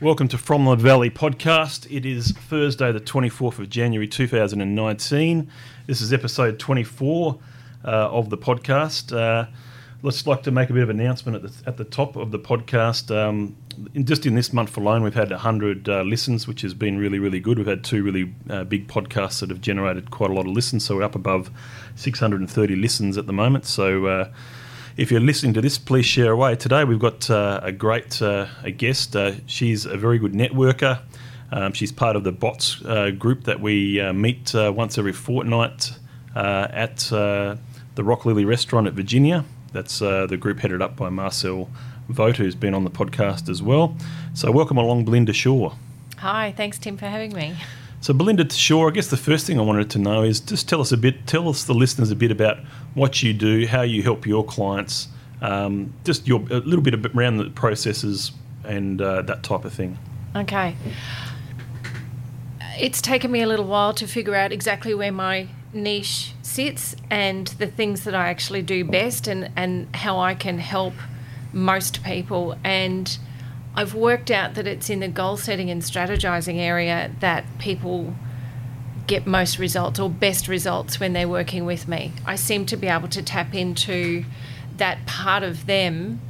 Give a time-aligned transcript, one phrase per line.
[0.00, 1.90] Welcome to From the Valley podcast.
[1.90, 5.50] It is Thursday, the 24th of January 2019.
[5.88, 7.36] This is episode 24
[7.84, 9.12] uh, of the podcast.
[9.12, 9.48] Uh,
[10.02, 12.38] let's like to make a bit of announcement at the, at the top of the
[12.38, 13.12] podcast.
[13.12, 13.56] Um,
[13.92, 17.18] in, just in this month alone, we've had 100 uh, listens, which has been really,
[17.18, 17.58] really good.
[17.58, 20.84] We've had two really uh, big podcasts that have generated quite a lot of listens,
[20.84, 21.50] so we're up above
[21.96, 23.64] 630 listens at the moment.
[23.64, 24.28] So uh,
[24.98, 26.56] if you're listening to this, please share away.
[26.56, 29.14] Today we've got uh, a great uh, a guest.
[29.14, 31.00] Uh, she's a very good networker.
[31.52, 35.92] Um, she's part of the Bots uh, group that we uh, meet once every fortnight
[36.34, 37.58] at the
[38.04, 39.44] Rock Lily restaurant at Virginia.
[39.72, 41.70] That's the group headed up by Marcel
[42.08, 43.96] Vote, who's been on the podcast as well.
[44.34, 45.74] So welcome along, Belinda Shaw.
[46.16, 47.54] Hi, thanks Tim for having me.
[48.00, 50.80] So, Belinda Shaw, I guess the first thing I wanted to know is just tell
[50.80, 52.58] us a bit, tell us the listeners a bit about
[52.94, 55.08] what you do, how you help your clients,
[55.42, 58.32] um, just your a little bit around the processes
[58.64, 59.98] and uh, that type of thing.
[60.36, 60.76] Okay.
[62.78, 67.48] It's taken me a little while to figure out exactly where my niche sits and
[67.48, 70.94] the things that I actually do best and, and how I can help
[71.52, 72.56] most people.
[72.62, 73.18] And
[73.74, 78.14] I've worked out that it's in the goal setting and strategizing area that people
[79.06, 82.12] get most results or best results when they're working with me.
[82.26, 84.24] I seem to be able to tap into
[84.76, 86.20] that part of them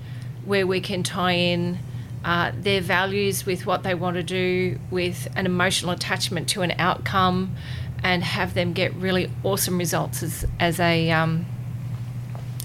[0.45, 1.79] where we can tie in
[2.25, 6.73] uh, their values with what they want to do, with an emotional attachment to an
[6.79, 7.55] outcome,
[8.03, 11.47] and have them get really awesome results as, as a um,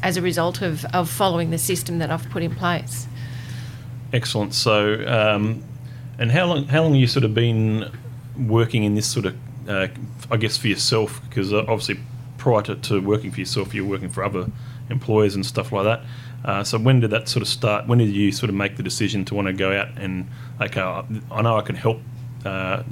[0.02, 3.08] as a result of, of following the system that I've put in place.
[4.14, 4.54] Excellent.
[4.54, 5.64] So, um,
[6.20, 7.92] and how long how long have you sort of been
[8.38, 9.36] working in this sort of,
[9.68, 9.88] uh,
[10.30, 11.20] I guess, for yourself?
[11.28, 12.00] Because uh, obviously,
[12.38, 14.52] prior to, to, working for yourself, you're working for other
[14.92, 16.02] employers and stuff like that.
[16.46, 17.88] Uh, so, when did that sort of start?
[17.88, 20.30] When did you sort of make the decision to want to go out and
[20.62, 22.00] okay, I know I can help.
[22.46, 22.84] Uh,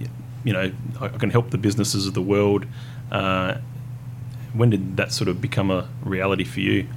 [0.44, 2.66] you know, I can help the businesses of the world.
[3.12, 3.58] Uh,
[4.54, 6.88] when did that sort of become a reality for you?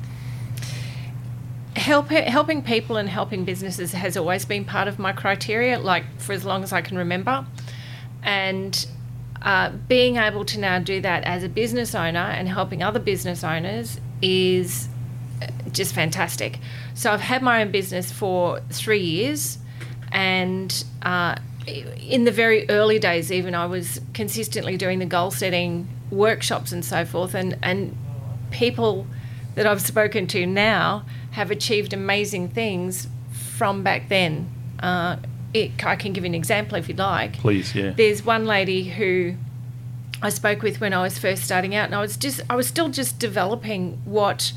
[1.77, 6.33] Help, helping people and helping businesses has always been part of my criteria, like for
[6.33, 7.47] as long as I can remember.
[8.23, 8.87] And
[9.43, 13.45] uh, being able to now do that as a business owner and helping other business
[13.45, 14.89] owners is
[15.43, 16.59] uh, just fantastic.
[16.95, 19.59] So I've had my own business for three years,
[20.13, 21.37] and uh,
[21.67, 26.85] in the very early days, even I was consistently doing the goal setting workshops and
[26.85, 27.97] so forth, and and
[28.51, 29.07] people
[29.57, 31.05] that I've spoken to now
[31.35, 34.49] have achieved amazing things from back then.
[34.79, 35.17] Uh,
[35.53, 37.35] it, I can give you an example if you'd like.
[37.35, 37.91] Please, yeah.
[37.91, 39.35] There's one lady who
[40.23, 42.69] I spoke with when I was first starting out, and I was just I was
[42.69, 44.53] still just developing what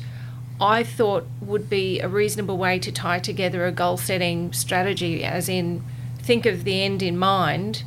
[0.60, 5.48] I thought would be a reasonable way to tie together a goal setting strategy, as
[5.48, 5.84] in
[6.22, 7.82] think of the end in mind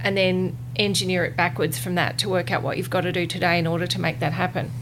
[0.00, 3.24] and then engineer it backwards from that to work out what you've got to do
[3.24, 4.72] today in order to make that happen.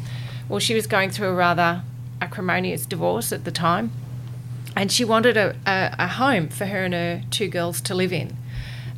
[0.49, 1.83] Well, she was going through a rather
[2.21, 3.93] acrimonious divorce at the time,
[4.77, 8.13] and she wanted a, a, a home for her and her two girls to live
[8.13, 8.37] in.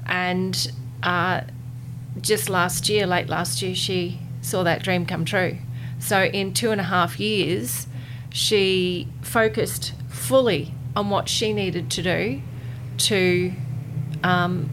[0.07, 0.73] And
[1.03, 1.43] uh,
[2.21, 5.59] just last year, late last year, she saw that dream come true.
[5.99, 7.87] So, in two and a half years,
[8.31, 12.43] she focused fully on what she needed to do
[12.99, 13.53] to
[14.23, 14.71] um,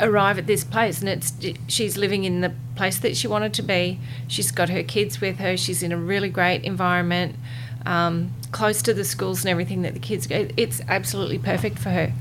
[0.00, 1.00] arrive at this place.
[1.00, 1.32] And it's
[1.68, 3.98] she's living in the place that she wanted to be.
[4.28, 5.56] She's got her kids with her.
[5.56, 7.36] She's in a really great environment,
[7.84, 10.48] um, close to the schools and everything that the kids go.
[10.56, 12.12] It's absolutely perfect for her.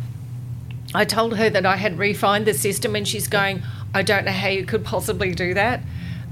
[0.94, 3.62] I told her that I had refined the system, and she's going,
[3.94, 5.82] I don't know how you could possibly do that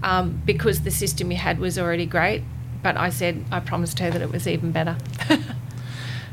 [0.02, 2.44] um, because the system you had was already great.
[2.82, 4.98] But I said, I promised her that it was even better.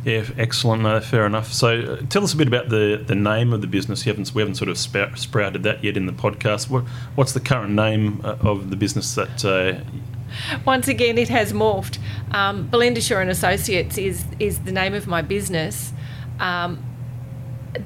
[0.04, 0.82] Yeah, excellent.
[0.82, 1.52] No, fair enough.
[1.52, 4.06] So, uh, tell us a bit about the, the name of the business.
[4.06, 6.70] You haven't we haven't sort of spout, sprouted that yet in the podcast.
[6.70, 6.84] What,
[7.16, 9.44] what's the current name uh, of the business that?
[9.44, 9.80] Uh,
[10.64, 11.98] Once again, it has morphed.
[12.32, 15.92] Um, Belinda Shaw and Associates is is the name of my business,
[16.38, 16.82] um,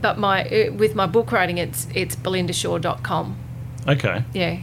[0.01, 3.37] but my uh, with my book writing, it's it's belindashaw.com.
[3.89, 4.25] Okay.
[4.33, 4.59] Yeah.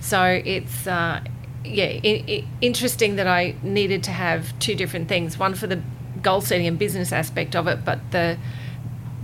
[0.00, 0.86] So it's.
[0.86, 1.20] Uh,
[1.66, 5.38] yeah, I- I- interesting that I needed to have two different things.
[5.38, 5.82] One for the
[6.24, 8.38] goal setting and business aspect of it, but the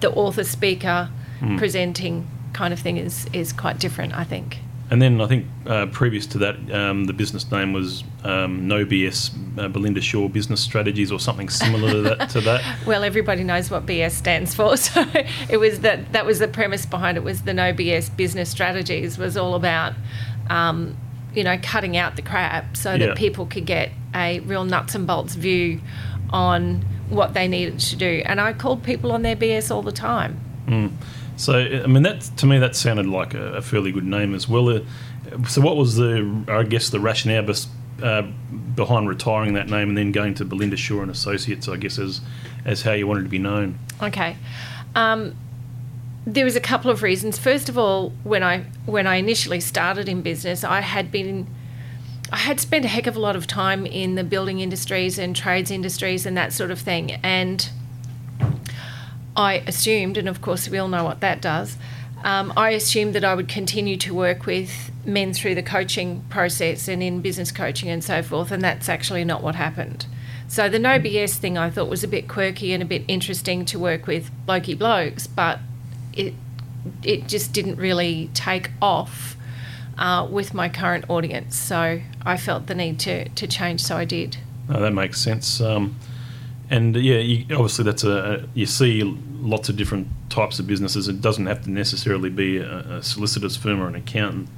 [0.00, 1.10] the author speaker
[1.40, 1.58] mm.
[1.58, 4.58] presenting kind of thing is is quite different, I think.
[4.90, 8.84] And then I think uh, previous to that, um, the business name was um, No
[8.84, 12.30] BS uh, Belinda Shaw Business Strategies or something similar to that.
[12.30, 12.78] To that.
[12.86, 15.06] well, everybody knows what BS stands for, so
[15.48, 17.22] it was that that was the premise behind it.
[17.22, 19.94] Was the No BS Business Strategies was all about.
[20.48, 20.96] Um,
[21.32, 23.06] you know, cutting out the crap so yeah.
[23.06, 25.80] that people could get a real nuts and bolts view
[26.30, 28.22] on what they needed to do.
[28.24, 30.40] And I called people on their BS all the time.
[30.66, 30.92] Mm.
[31.36, 34.48] So, I mean, that to me that sounded like a, a fairly good name as
[34.48, 34.68] well.
[34.68, 34.80] Uh,
[35.48, 37.66] so, what was the, I guess, the rationale bes,
[38.02, 38.22] uh,
[38.74, 41.68] behind retiring that name and then going to Belinda Shaw and Associates?
[41.68, 42.20] I guess as
[42.64, 43.78] as how you wanted to be known.
[44.02, 44.36] Okay.
[44.94, 45.34] Um,
[46.26, 47.38] there was a couple of reasons.
[47.38, 51.46] First of all, when I when I initially started in business, I had been
[52.32, 55.34] I had spent a heck of a lot of time in the building industries and
[55.34, 57.68] trades industries and that sort of thing, and
[59.36, 61.76] I assumed, and of course we all know what that does.
[62.22, 66.86] Um, I assumed that I would continue to work with men through the coaching process
[66.86, 70.06] and in business coaching and so forth, and that's actually not what happened.
[70.46, 73.64] So the no BS thing I thought was a bit quirky and a bit interesting
[73.66, 75.60] to work with blokey blokes, but
[76.12, 76.34] it
[77.02, 79.36] it just didn't really take off
[80.00, 81.54] uh, with my current audience.
[81.56, 84.38] So I felt the need to to change, so I did.
[84.68, 85.60] No, that makes sense.
[85.60, 85.96] Um,
[86.70, 91.08] and yeah, you, obviously that's a, you see lots of different types of businesses.
[91.08, 94.48] It doesn't have to necessarily be a, a solicitor's firm or an accountant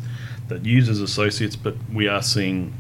[0.48, 2.74] that uses associates, but we are seeing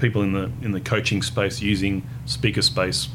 [0.00, 3.08] people in the in the coaching space using speaker space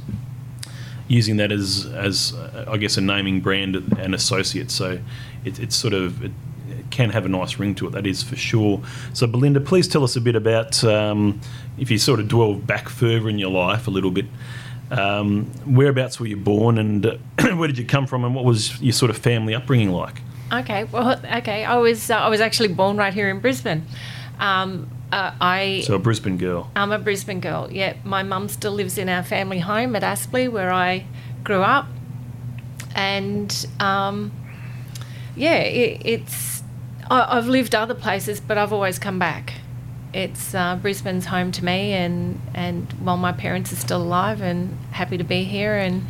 [1.10, 4.72] using that as as uh, I guess a naming brand and associate.
[4.72, 5.00] So
[5.44, 6.32] it, it's sort of it,
[6.90, 7.92] can have a nice ring to it.
[7.92, 8.82] That is for sure.
[9.14, 11.40] So Belinda, please tell us a bit about um,
[11.78, 14.26] if you sort of dwell back further in your life a little bit.
[14.90, 17.18] Um, whereabouts were you born, and uh,
[17.56, 20.22] where did you come from, and what was your sort of family upbringing like?
[20.52, 23.86] Okay, well, okay, I was uh, I was actually born right here in Brisbane.
[24.40, 26.72] Um, uh, I so a Brisbane girl.
[26.76, 27.70] I'm a Brisbane girl.
[27.72, 31.06] Yeah, my mum still lives in our family home at Aspley, where I
[31.44, 31.88] grew up,
[32.96, 34.32] and um,
[35.36, 36.57] yeah, it, it's
[37.10, 39.54] I, have lived other places, but I've always come back.
[40.14, 44.78] It's uh, Brisbane's home to me, and and while my parents are still alive, and
[44.92, 46.06] happy to be here, and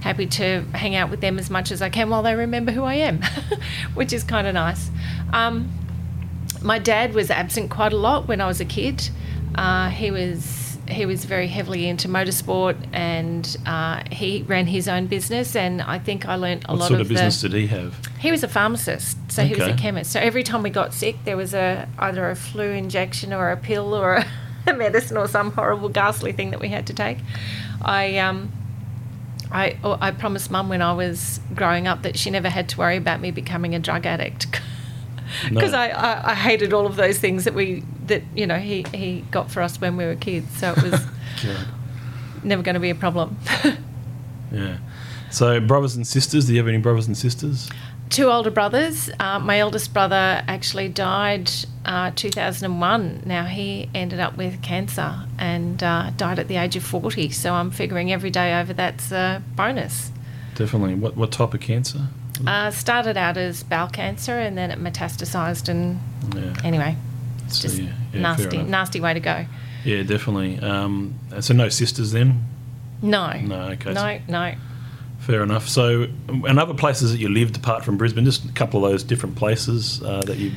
[0.00, 2.84] happy to hang out with them as much as I can while they remember who
[2.84, 3.20] I am,
[3.94, 4.90] which is kind of nice.
[5.32, 5.70] Um,
[6.62, 9.10] my dad was absent quite a lot when I was a kid.
[9.54, 10.59] Uh, he was
[10.92, 15.98] he was very heavily into motorsport and uh, he ran his own business and I
[15.98, 17.98] think I learnt a what lot sort of, of business the, did he have?
[18.18, 20.12] He was a pharmacist, so he was a chemist.
[20.12, 23.56] So every time we got sick, there was a either a flu injection or a
[23.56, 24.26] pill or a,
[24.66, 27.18] a medicine or some horrible ghastly thing that we had to take.
[27.82, 28.52] I um.
[29.52, 32.78] I, oh, I promised mum when I was growing up that she never had to
[32.78, 34.46] worry about me becoming a drug addict
[35.48, 35.78] because No.
[35.78, 39.24] I, I, I hated all of those things that we that you know he, he
[39.30, 41.00] got for us when we were kids so it was
[42.42, 43.36] never going to be a problem
[44.52, 44.78] Yeah.
[45.30, 46.46] So brothers and sisters.
[46.46, 47.68] Do you have any brothers and sisters?
[48.08, 51.48] two older brothers uh, my eldest brother actually died
[51.84, 56.82] uh, 2001 now he ended up with cancer and uh, died at the age of
[56.82, 60.10] 40 so i'm figuring every day over that's a bonus
[60.56, 60.96] Definitely.
[60.96, 62.08] What what type of cancer?
[62.46, 66.00] Uh, started out as bowel cancer and then it metastasized and
[66.34, 66.54] Yeah.
[66.64, 66.96] anyway
[67.48, 69.46] So, just yeah, yeah, nasty nasty way to go
[69.84, 70.58] Yeah, definitely.
[70.60, 72.44] Um, so no sisters then?
[73.02, 73.60] no No.
[73.72, 73.94] Okay.
[73.94, 74.54] so- no no
[75.20, 75.68] Fair enough.
[75.68, 79.02] So, and other places that you lived apart from Brisbane, just a couple of those
[79.04, 80.50] different places uh, that you.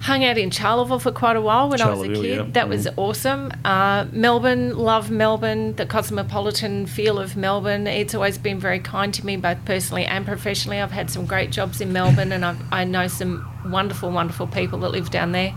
[0.00, 2.24] Hung out in Charleville for quite a while when I was a kid.
[2.24, 2.44] yeah.
[2.52, 2.92] That was Mm.
[2.96, 3.52] awesome.
[3.64, 7.86] Uh, Melbourne, love Melbourne, the cosmopolitan feel of Melbourne.
[7.88, 10.80] It's always been very kind to me, both personally and professionally.
[10.80, 14.78] I've had some great jobs in Melbourne, and I've, I know some wonderful, wonderful people
[14.80, 15.52] that live down there.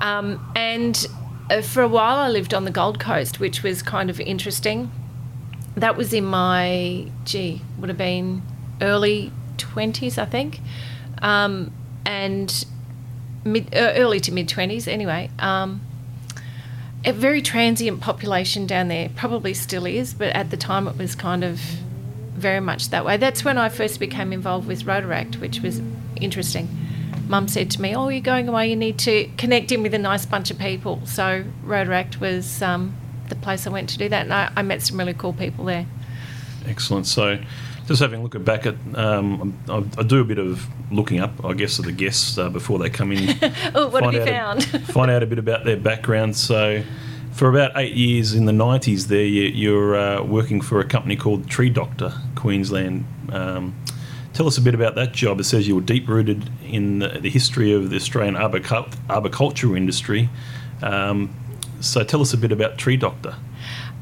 [0.00, 1.06] Um, and
[1.50, 4.90] uh, for a while, I lived on the Gold Coast, which was kind of interesting.
[5.76, 8.42] That was in my, gee, would have been
[8.80, 10.60] early 20s, I think.
[11.20, 11.72] Um,
[12.04, 12.64] and
[13.44, 15.30] mid, uh, early to mid 20s anyway.
[15.38, 15.80] Um,
[17.04, 21.14] a very transient population down there, probably still is, but at the time it was
[21.14, 21.58] kind of
[22.34, 23.16] very much that way.
[23.16, 25.80] That's when I first became involved with Rotaract, which was
[26.16, 26.68] interesting.
[27.28, 29.98] Mum said to me, Oh, you're going away, you need to connect in with a
[29.98, 31.00] nice bunch of people.
[31.04, 32.94] So Rotaract was um,
[33.28, 35.64] the place I went to do that, and I, I met some really cool people
[35.64, 35.86] there.
[36.66, 37.06] Excellent.
[37.06, 37.38] So,
[37.86, 41.20] just having a look at back at, um, I, I do a bit of looking
[41.20, 43.38] up, I guess, of the guests uh, before they come in.
[43.74, 44.62] Oh, what have you found?
[44.72, 46.36] A, find out a bit about their background.
[46.36, 46.82] So,
[47.32, 51.16] for about eight years in the 90s, there you, you're uh, working for a company
[51.16, 53.06] called Tree Doctor Queensland.
[53.30, 53.74] Um,
[54.34, 55.40] tell us a bit about that job.
[55.40, 59.76] It says you were deep rooted in the, the history of the Australian arbicul- arboriculture
[59.76, 60.28] industry.
[60.82, 61.34] Um,
[61.80, 63.34] so, tell us a bit about Tree Doctor.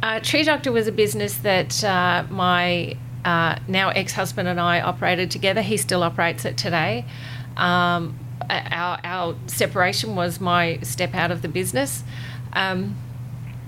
[0.03, 4.81] Uh, Tree Doctor was a business that uh, my uh, now ex husband and I
[4.81, 5.63] operated together.
[5.63, 7.05] He still operates it today.
[7.57, 12.03] Um, our, our separation was my step out of the business.
[12.53, 12.97] Um,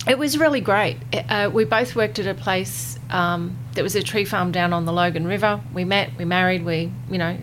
[0.09, 0.99] it was really great.
[1.29, 4.85] Uh, we both worked at a place um, that was a tree farm down on
[4.87, 5.61] the Logan River.
[5.73, 7.37] We met, we married, we, you know,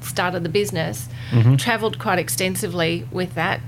[0.00, 1.56] started the business, Mm-hmm.
[1.56, 3.60] travelled quite extensively with that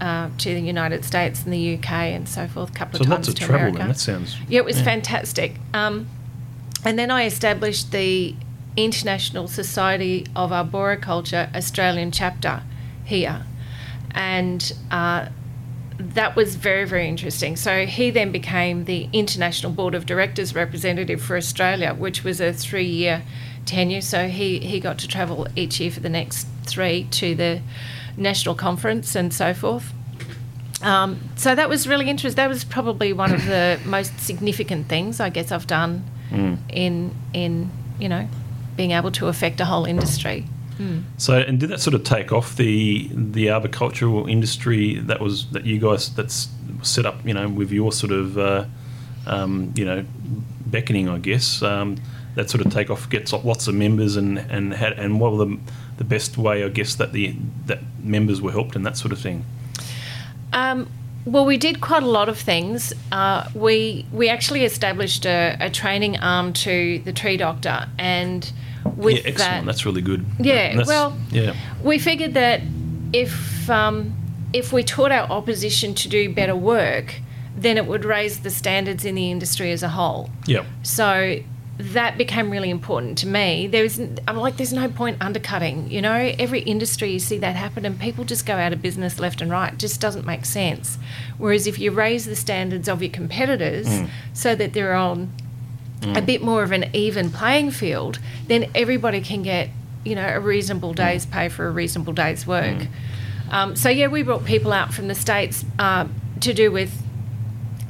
[0.00, 2.70] uh, to the United States and the UK and so forth.
[2.70, 3.78] A couple So of lots times of to travel America.
[3.78, 3.88] then.
[3.88, 4.36] That sounds.
[4.48, 4.84] Yeah, it was yeah.
[4.84, 5.56] fantastic.
[5.74, 6.08] Um,
[6.84, 8.34] and then I established the
[8.76, 12.62] International Society of Arboriculture Australian chapter
[13.04, 13.44] here.
[14.12, 15.28] And uh,
[15.98, 17.56] that was very, very interesting.
[17.56, 22.52] So he then became the International Board of Directors representative for Australia, which was a
[22.52, 23.22] three year
[23.64, 24.00] tenure.
[24.00, 27.60] So he, he got to travel each year for the next three to the
[28.16, 29.92] national conference and so forth.
[30.82, 32.36] Um, so that was really interesting.
[32.36, 36.58] That was probably one of the most significant things I guess I've done Mm.
[36.70, 38.26] in in you know
[38.76, 40.46] being able to affect a whole industry.
[41.16, 45.64] So, and did that sort of take off the the arboricultural industry that was that
[45.64, 46.48] you guys that's
[46.82, 48.64] set up, you know, with your sort of, uh,
[49.26, 50.04] um, you know,
[50.66, 51.62] beckoning, I guess.
[51.62, 51.96] Um,
[52.34, 55.44] that sort of take off gets lots of members, and and had and what were
[55.44, 55.58] the
[55.98, 57.36] the best way, I guess, that the
[57.66, 59.44] that members were helped and that sort of thing.
[60.52, 60.88] Um,
[61.24, 62.92] well, we did quite a lot of things.
[63.12, 68.52] Uh, we we actually established a, a training arm to the tree doctor, and
[68.96, 69.38] with yeah, excellent.
[69.38, 70.24] that, That's really good.
[70.38, 72.60] Yeah, that's- well- yeah, we figured that
[73.12, 74.14] if um,
[74.52, 77.14] if we taught our opposition to do better work,
[77.56, 80.30] then it would raise the standards in the industry as a whole.
[80.46, 81.38] yeah, So
[81.78, 83.66] that became really important to me.
[83.66, 85.90] There was, I'm like, there's no point undercutting.
[85.90, 89.18] You know, every industry you see that happen, and people just go out of business
[89.18, 89.72] left and right.
[89.72, 90.98] It just doesn't make sense.
[91.38, 93.88] Whereas if you raise the standards of your competitors
[94.32, 95.32] so that they're on
[96.14, 99.70] a bit more of an even playing field, then everybody can get,
[100.04, 102.86] you know, a reasonable day's pay for a reasonable day's work.
[103.50, 106.06] Um, so yeah, we brought people out from the states uh,
[106.40, 107.01] to do with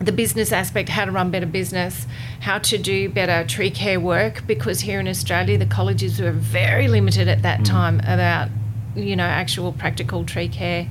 [0.02, 2.06] the business aspect, how to run better business,
[2.40, 6.88] how to do better tree care work, because here in Australia the colleges were very
[6.88, 8.48] limited at that time about,
[8.94, 10.88] you know, actual practical tree care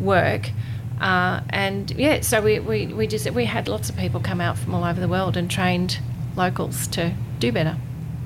[0.00, 0.50] work.
[1.00, 4.56] Uh, and yeah, so we, we, we just we had lots of people come out
[4.56, 5.98] from all over the world and trained
[6.36, 7.76] locals to do better.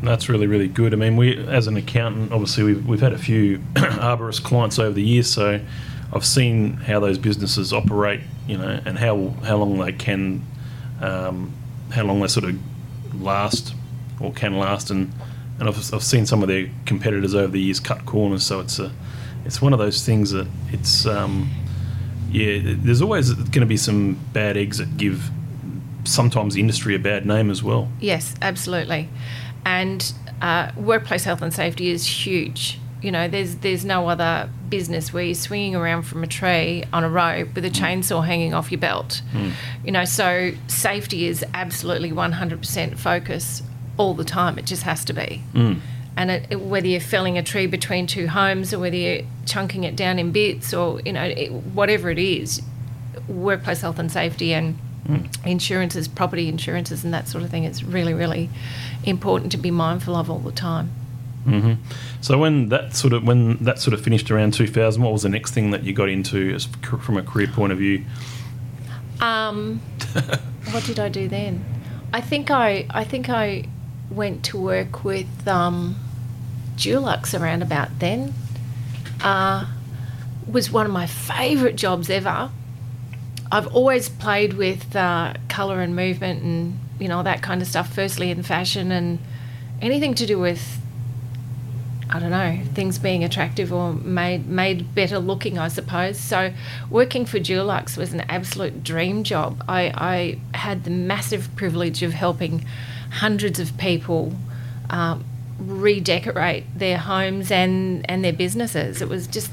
[0.02, 0.94] That's really, really good.
[0.94, 4.92] I mean, we, as an accountant, obviously we've, we've had a few arborist clients over
[4.92, 5.60] the years, so
[6.12, 10.44] I've seen how those businesses operate, you know, and how how long they can,
[11.00, 11.52] um,
[11.92, 12.56] how long they sort of
[13.22, 13.74] last
[14.18, 15.12] or can last, and
[15.60, 18.42] and I've, I've seen some of their competitors over the years cut corners.
[18.42, 18.90] So it's a,
[19.44, 21.48] it's one of those things that it's, um,
[22.32, 25.30] yeah, there's always going to be some bad eggs that give
[26.04, 27.88] sometimes the industry a bad name as well.
[28.00, 29.10] Yes, absolutely.
[29.64, 32.79] And uh, workplace health and safety is huge.
[33.02, 37.04] You know, there's there's no other business where you're swinging around from a tree on
[37.04, 39.22] a rope with a chainsaw hanging off your belt.
[39.32, 39.50] Hmm.
[39.84, 43.62] You know, so safety is absolutely 100% focus
[43.96, 44.58] all the time.
[44.58, 45.42] It just has to be.
[45.52, 45.74] Hmm.
[46.16, 49.84] And it, it- whether you're felling a tree between two homes or whether you're chunking
[49.84, 52.62] it down in bits or you know it, whatever it is,
[53.28, 54.74] workplace health and safety and
[55.06, 55.24] hmm.
[55.44, 58.50] insurances, property insurances, and that sort of thing is really, really
[59.04, 60.90] important to be mindful of all the time.
[61.44, 61.74] Hmm
[62.20, 65.28] So when that sort of when that sort of finished around 2000, what was the
[65.28, 68.04] next thing that you got into as, from a career point of view?
[69.20, 69.78] Um,
[70.70, 71.64] what did I do then?
[72.12, 73.64] I think I I think I
[74.10, 75.96] went to work with um,
[76.76, 78.34] Dulux around about then.
[79.22, 79.66] Uh,
[80.46, 82.50] was one of my favourite jobs ever.
[83.52, 87.92] I've always played with uh, colour and movement and you know that kind of stuff.
[87.92, 89.18] Firstly in fashion and
[89.80, 90.79] anything to do with
[92.12, 96.18] I don't know things being attractive or made made better looking, I suppose.
[96.18, 96.52] So
[96.90, 99.64] working for Dulux was an absolute dream job.
[99.68, 102.64] I, I had the massive privilege of helping
[103.12, 104.34] hundreds of people
[104.90, 105.24] um,
[105.58, 109.00] redecorate their homes and and their businesses.
[109.00, 109.50] It was just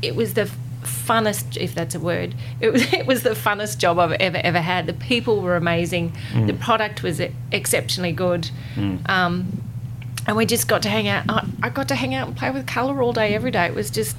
[0.00, 0.50] it was the
[0.82, 2.34] funnest, if that's a word.
[2.60, 4.86] It was it was the funnest job I've ever ever had.
[4.86, 6.12] The people were amazing.
[6.46, 7.20] The product was
[7.52, 8.50] exceptionally good.
[9.06, 9.60] Um,
[10.26, 11.24] and we just got to hang out.
[11.28, 13.66] I, I got to hang out and play with colour all day, every day.
[13.66, 14.16] It was just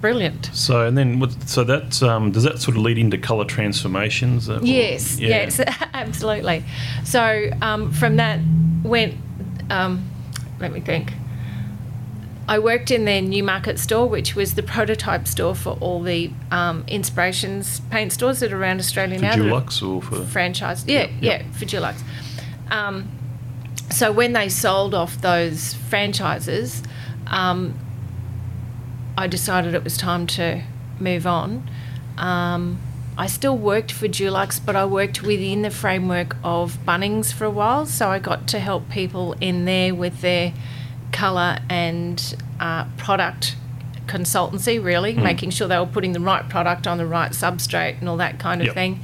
[0.00, 0.50] brilliant.
[0.52, 4.50] So and then what- so that um, does that sort of lead into color transformations?
[4.50, 5.28] or- Yes, yeah.
[5.28, 5.60] yes,
[5.94, 6.64] absolutely.
[7.04, 8.40] So um, from that
[8.82, 9.14] went,
[9.70, 10.04] um,
[10.60, 11.12] let me think.
[12.46, 16.84] I worked in their Newmarket store, which was the prototype store for all the um,
[16.88, 19.32] Inspirations paint stores that are around Australia for now.
[19.32, 20.84] are Dulux or for franchise.
[20.86, 21.52] Yeah, Yeah, yeah, yeah.
[21.52, 22.02] for Dulux.
[23.90, 26.82] So when they sold off those franchises,
[27.26, 27.78] um,
[29.16, 30.62] I decided it was time to
[30.98, 31.68] move on.
[32.18, 32.80] Um,
[33.16, 37.50] I still worked for Dulux, but I worked within the framework of Bunnings for a
[37.50, 37.86] while.
[37.86, 40.52] So I got to help people in there with their
[41.12, 43.54] colour and uh, product
[44.06, 48.08] consultancy, really, making sure they were putting the right product on the right substrate and
[48.08, 48.74] all that kind of Yep.
[48.74, 49.00] thing.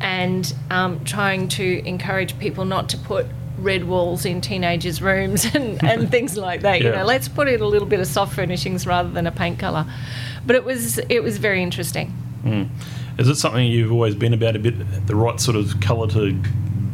[0.00, 3.26] And um, trying to encourage people not to put
[3.58, 6.80] red walls in teenagers' rooms and, and things like that.
[6.80, 9.58] You know, let's put in a little bit of soft furnishings rather than a paint
[9.58, 9.86] colour.
[10.46, 12.12] But it was it was very interesting.
[13.16, 16.38] Is it something you've always been about a bit the right sort of colour to,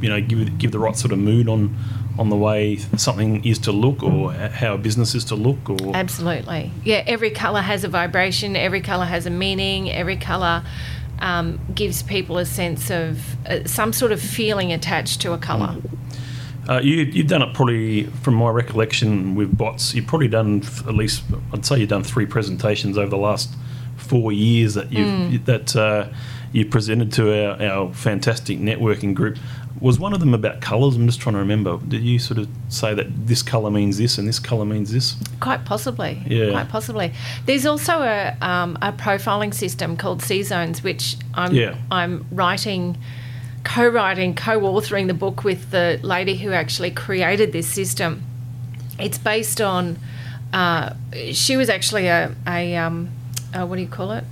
[0.00, 1.76] you know, give give the right sort of mood on
[2.18, 5.96] on the way something is to look or how a business is to look or
[5.96, 6.70] Absolutely.
[6.84, 10.62] Yeah, every colour has a vibration, every colour has a meaning, every colour
[11.20, 15.76] um, gives people a sense of uh, some sort of feeling attached to a colour.
[16.70, 19.92] Uh, you, you've done it probably, from my recollection, with bots.
[19.92, 23.50] You've probably done f- at least, I'd say, you've done three presentations over the last
[23.96, 26.08] four years that you've that uh,
[26.52, 29.36] you presented to our, our fantastic networking group.
[29.80, 30.94] Was one of them about colours?
[30.94, 31.78] I'm just trying to remember.
[31.88, 35.16] Did you sort of say that this colour means this and this colour means this?
[35.40, 36.22] Quite possibly.
[36.26, 36.50] Yeah.
[36.50, 37.12] Quite possibly.
[37.46, 41.76] There's also a, um, a profiling system called C Zones, which I'm Yeah.
[41.90, 42.98] I'm writing,
[43.64, 48.22] co-writing, co-authoring the book with the lady who actually created this system.
[48.98, 49.98] It's based on.
[50.52, 50.94] Uh,
[51.32, 53.10] she was actually a a um,
[53.54, 54.24] uh, what do you call it?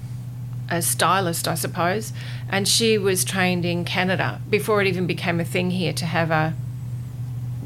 [0.70, 2.12] a stylist, I suppose,
[2.48, 6.30] and she was trained in Canada before it even became a thing here to have
[6.30, 6.54] a,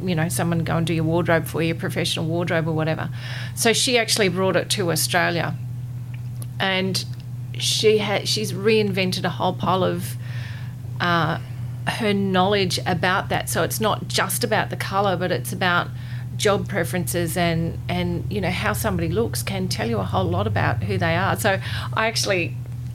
[0.03, 3.11] you know, someone go and do your wardrobe for you, professional wardrobe or whatever.
[3.55, 5.55] So she actually brought it to Australia,
[6.61, 7.05] and
[7.59, 10.17] she had she's reinvented a whole pile of.
[11.01, 11.41] Uh,
[11.87, 15.89] her knowledge about that so it's not just about the color but it's about
[16.37, 20.47] job preferences and and you know how somebody looks can tell you a whole lot
[20.47, 21.59] about who they are so
[21.95, 22.55] i actually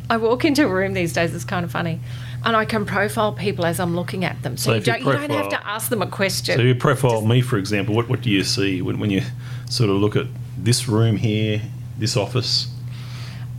[0.10, 2.00] i walk into a room these days it's kind of funny
[2.46, 5.06] and i can profile people as i'm looking at them so, So you, don't, you
[5.28, 7.94] don't have to ask them a question So you profile me, for example.
[7.94, 9.22] What what do you see when, when you
[9.70, 10.28] sort of look at
[10.58, 11.62] this room here,
[11.98, 12.68] this office,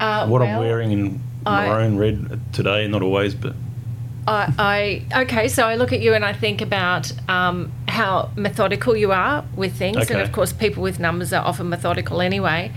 [0.00, 2.88] uh, what I'm wearing in I- maroon red today?
[2.88, 3.54] Not always, but
[4.28, 8.96] I, I okay, so I look at you and I think about um, how methodical
[8.96, 12.72] you are with things, and of course, people with numbers are often methodical anyway.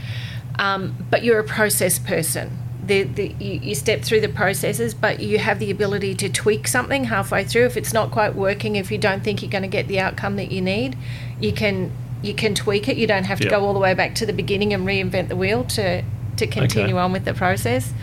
[0.59, 2.57] Um, but you're a process person.
[2.83, 6.67] The, the, you, you step through the processes, but you have the ability to tweak
[6.67, 7.65] something halfway through.
[7.65, 10.35] If it's not quite working, if you don't think you're going to get the outcome
[10.37, 10.97] that you need,
[11.39, 12.97] you can you can tweak it.
[12.97, 13.51] You don't have to Yeah.
[13.51, 16.03] go all the way back to the beginning and reinvent the wheel to
[16.37, 17.93] to continue on with the process.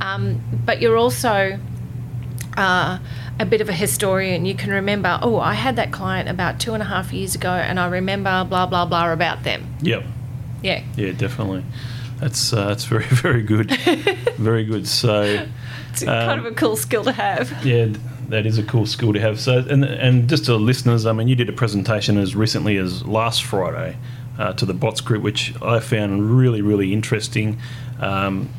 [0.00, 1.58] Um, but you're also
[2.56, 2.98] uh,
[3.38, 4.44] a bit of a historian.
[4.44, 7.50] You can remember, oh, I had that client about two and a half years ago,
[7.50, 9.66] and I remember blah blah blah about them.
[9.80, 10.04] yep.
[10.62, 11.64] Yeah, Yeah, definitely.
[12.18, 13.70] That's uh, that's very very good,
[14.36, 14.86] very good.
[14.86, 15.46] So
[15.90, 17.64] it's kind of a cool skill to have.
[17.64, 17.88] yeah,
[18.28, 19.40] that is a cool skill to have.
[19.40, 23.06] So and and just to listeners, I mean, you did a presentation as recently as
[23.06, 23.96] last Friday
[24.38, 27.58] uh, to the bots group, which I found really really interesting.
[28.00, 28.50] Um,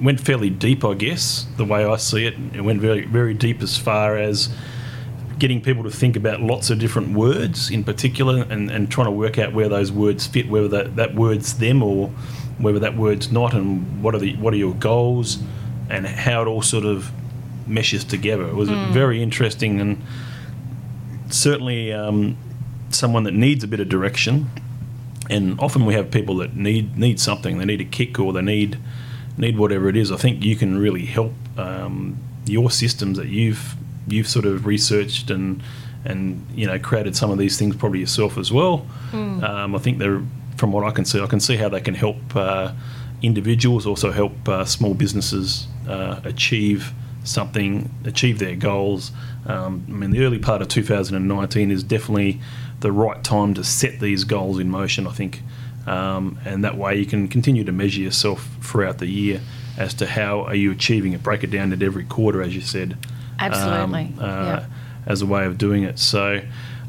[0.00, 2.34] went fairly deep, I guess, the way I see it.
[2.54, 4.48] It went very very deep as far as
[5.40, 9.10] getting people to think about lots of different words in particular and, and trying to
[9.10, 12.08] work out where those words fit, whether that, that word's them or
[12.58, 15.38] whether that word's not, and what are the what are your goals,
[15.88, 17.10] and how it all sort of
[17.66, 18.46] meshes together.
[18.46, 20.02] It was very interesting and
[21.30, 22.36] certainly um,
[22.90, 24.50] someone that needs a bit of direction.
[25.30, 27.58] And often we have people that need need something.
[27.58, 28.78] They need a kick or they need
[29.40, 30.12] need whatever it is.
[30.12, 33.74] I think you can really help um, your systems that you've
[34.06, 35.62] you've sort of researched and
[36.04, 38.86] and you know created some of these things probably yourself as well.
[39.44, 40.22] Um, I think they're
[40.60, 42.72] from what I can see, I can see how they can help uh,
[43.22, 46.92] individuals, also help uh, small businesses uh, achieve
[47.24, 49.10] something, achieve their goals.
[49.46, 52.40] Um, I mean, the early part of 2019 is definitely
[52.80, 55.06] the right time to set these goals in motion.
[55.06, 55.42] I think,
[55.86, 59.40] um, and that way you can continue to measure yourself throughout the year
[59.76, 61.22] as to how are you achieving it.
[61.22, 62.96] Break it down at every quarter, as you said.
[63.38, 64.66] Absolutely, um, uh, yeah.
[65.06, 65.98] As a way of doing it.
[65.98, 66.42] So.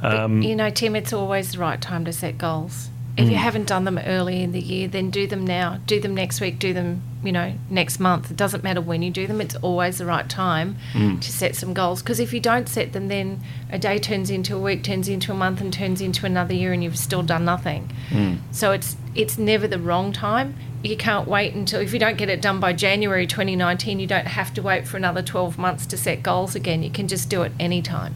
[0.03, 2.90] Um, you know, Tim, it's always the right time to set goals.
[3.17, 3.39] If you mm.
[3.39, 5.79] haven't done them early in the year, then do them now.
[5.85, 6.59] Do them next week.
[6.59, 8.31] Do them, you know, next month.
[8.31, 9.41] It doesn't matter when you do them.
[9.41, 11.19] It's always the right time mm.
[11.19, 12.01] to set some goals.
[12.01, 15.31] Because if you don't set them, then a day turns into a week, turns into
[15.31, 17.91] a month, and turns into another year, and you've still done nothing.
[18.09, 18.37] Mm.
[18.51, 20.55] So it's it's never the wrong time.
[20.81, 24.27] You can't wait until if you don't get it done by January 2019, you don't
[24.27, 26.81] have to wait for another 12 months to set goals again.
[26.81, 28.15] You can just do it anytime.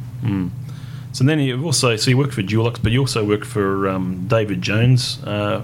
[1.15, 4.27] So then you also so you worked for Dulux, but you also worked for um,
[4.27, 5.63] David Jones uh,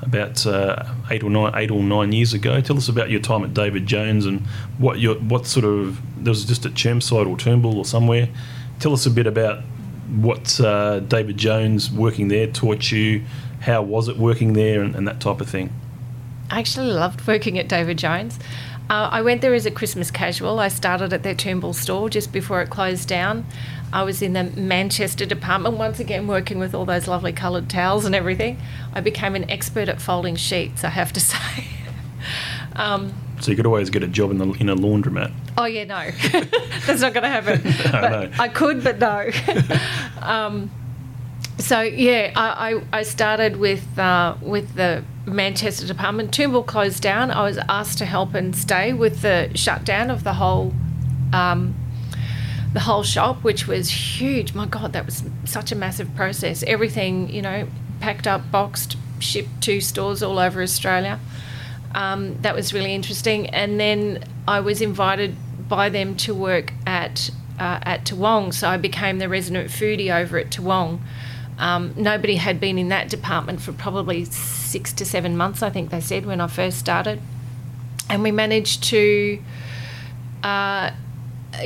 [0.00, 2.60] about uh, eight or nine eight or nine years ago.
[2.60, 4.46] Tell us about your time at David Jones and
[4.78, 8.28] what your what sort of there was just at Chermside or Toombul or somewhere.
[8.78, 9.64] Tell us a bit about
[10.20, 13.24] what uh, David Jones working there taught you,
[13.62, 15.72] how was it working there and, and that type of thing?
[16.48, 18.38] I actually loved working at David Jones.
[18.88, 20.60] Uh, I went there as a Christmas casual.
[20.60, 23.44] I started at their Toombul store just before it closed down.
[23.92, 28.04] I was in the Manchester department, once again working with all those lovely coloured towels
[28.04, 28.58] and everything.
[28.92, 31.66] I became an expert at folding sheets, I have to say.
[32.74, 35.32] um, so you could always get a job in, the, in a laundromat.
[35.58, 36.10] Oh yeah, no,
[36.86, 37.62] that's not going to happen.
[37.92, 38.30] no, no.
[38.38, 39.30] I could, but no.
[40.22, 40.70] um,
[41.58, 46.30] so yeah, I, I, I started with uh, with the Manchester department.
[46.30, 47.30] Toombul closed down.
[47.30, 50.72] I was asked to help and stay with the shutdown of the whole
[51.32, 51.74] um,
[52.76, 54.52] the whole shop, which was huge.
[54.52, 56.62] My God, that was such a massive process.
[56.64, 57.66] Everything, you know,
[58.00, 61.18] packed up, boxed, shipped to stores all over Australia.
[61.94, 63.48] Um, that was really interesting.
[63.48, 65.36] And then I was invited
[65.66, 70.36] by them to work at uh, at Toowong, so I became the resident foodie over
[70.36, 71.00] at Toowong.
[71.56, 75.88] Um, nobody had been in that department for probably six to seven months, I think
[75.88, 77.22] they said, when I first started.
[78.10, 79.42] And we managed to
[80.42, 80.90] uh,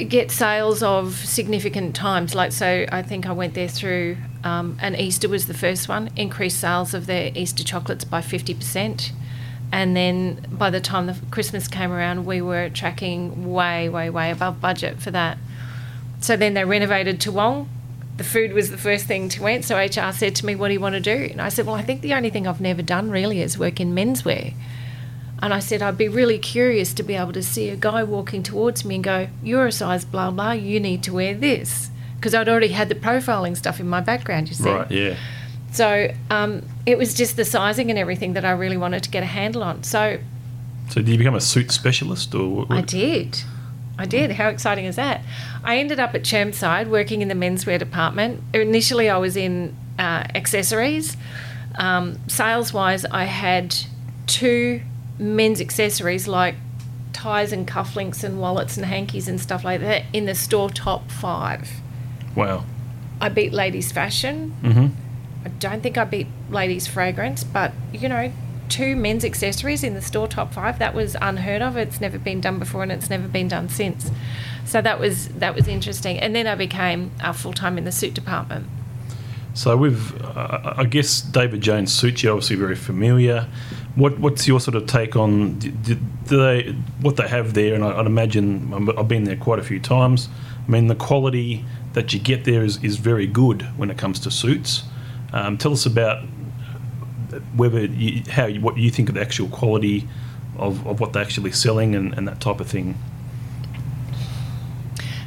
[0.09, 2.35] get sales of significant times.
[2.35, 6.11] Like, so I think I went there through, um, and Easter was the first one,
[6.17, 9.13] increased sales of their Easter chocolates by 50%.
[9.73, 14.31] And then by the time the Christmas came around, we were tracking way, way, way
[14.31, 15.39] above budget for that.
[16.21, 17.69] So then they renovated Toowong.
[18.17, 19.65] The food was the first thing to went.
[19.65, 21.29] So HR said to me, What do you want to do?
[21.31, 23.81] And I said, Well, I think the only thing I've never done really is work
[23.81, 24.55] in menswear.
[25.43, 28.43] And I said, I'd be really curious to be able to see a guy walking
[28.43, 31.91] towards me and go, You're a size blah blah, you need to wear this.
[32.17, 34.71] Because I'd already had the profiling stuff in my background, you see.
[34.71, 35.17] Right, yeah.
[35.73, 39.23] So um, it was just the sizing and everything that I really wanted to get
[39.23, 39.83] a handle on.
[39.85, 40.19] So
[40.91, 42.71] So did you become a suit specialist or what?
[42.71, 43.43] I did.
[43.99, 44.33] I did.
[44.33, 45.23] How exciting is that?
[45.63, 48.43] I ended up at Chermside working in the menswear department.
[48.53, 51.17] Initially, I was in uh, accessories.
[51.79, 53.77] Um, sales wise, I had
[54.27, 54.81] two
[55.21, 56.55] men's accessories like
[57.13, 61.11] ties and cufflinks and wallets and hankies and stuff like that in the store top
[61.11, 61.71] five.
[62.35, 62.65] Wow.
[63.21, 64.57] I beat ladies' fashion.
[64.63, 64.87] Mm-hmm.
[65.45, 68.33] I don't think I beat ladies' fragrance, but you know,
[68.71, 71.77] two men's accessories in the store top five that was unheard of.
[71.77, 74.11] It's never been done before, and it's never been done since.
[74.65, 76.19] So that was that was interesting.
[76.19, 78.67] And then I became uh, full time in the suit department.
[79.53, 83.49] So with, uh, I guess David Jones suits you obviously very familiar.
[83.97, 85.71] What what's your sort of take on do,
[86.27, 87.75] do they what they have there?
[87.75, 90.29] And I, would imagine I've been there quite a few times.
[90.67, 94.21] I mean, the quality that you get there is, is very good when it comes
[94.21, 94.85] to suits.
[95.33, 96.25] Um, tell us about
[97.57, 100.07] whether you, how what you think of the actual quality
[100.57, 102.97] of, of what they're actually selling and, and that type of thing.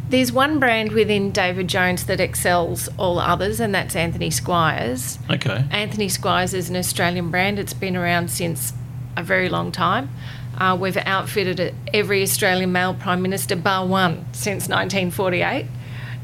[0.09, 5.17] There's one brand within David Jones that excels all others, and that's Anthony Squires.
[5.29, 5.65] Okay.
[5.71, 7.57] Anthony Squires is an Australian brand.
[7.57, 8.73] It's been around since
[9.17, 10.09] a very long time.
[10.57, 15.65] Uh, we've outfitted every Australian male Prime Minister bar one since 1948.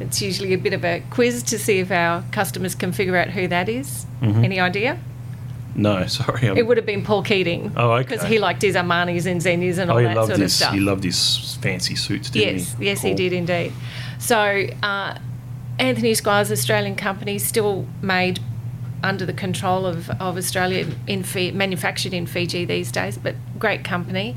[0.01, 3.29] It's usually a bit of a quiz to see if our customers can figure out
[3.29, 4.05] who that is.
[4.21, 4.43] Mhm.
[4.45, 4.99] Any idea?
[5.81, 6.47] No, sorry.
[6.47, 7.71] I'm- It would have been Paul Keating.
[7.75, 8.03] Oh, okay.
[8.03, 10.73] Because he liked his Armani's and Zennies and all oh, that loved sort of stuff.
[10.73, 12.85] he loved his fancy suits, didn't yes, he?
[12.85, 13.73] yes, he did indeed.
[14.19, 15.17] So, uh,
[15.79, 18.39] Anthony Squires, Australian company, still made
[19.01, 23.85] under the control of, of Australia, in Fi- manufactured in Fiji these days, but great
[23.85, 24.35] company.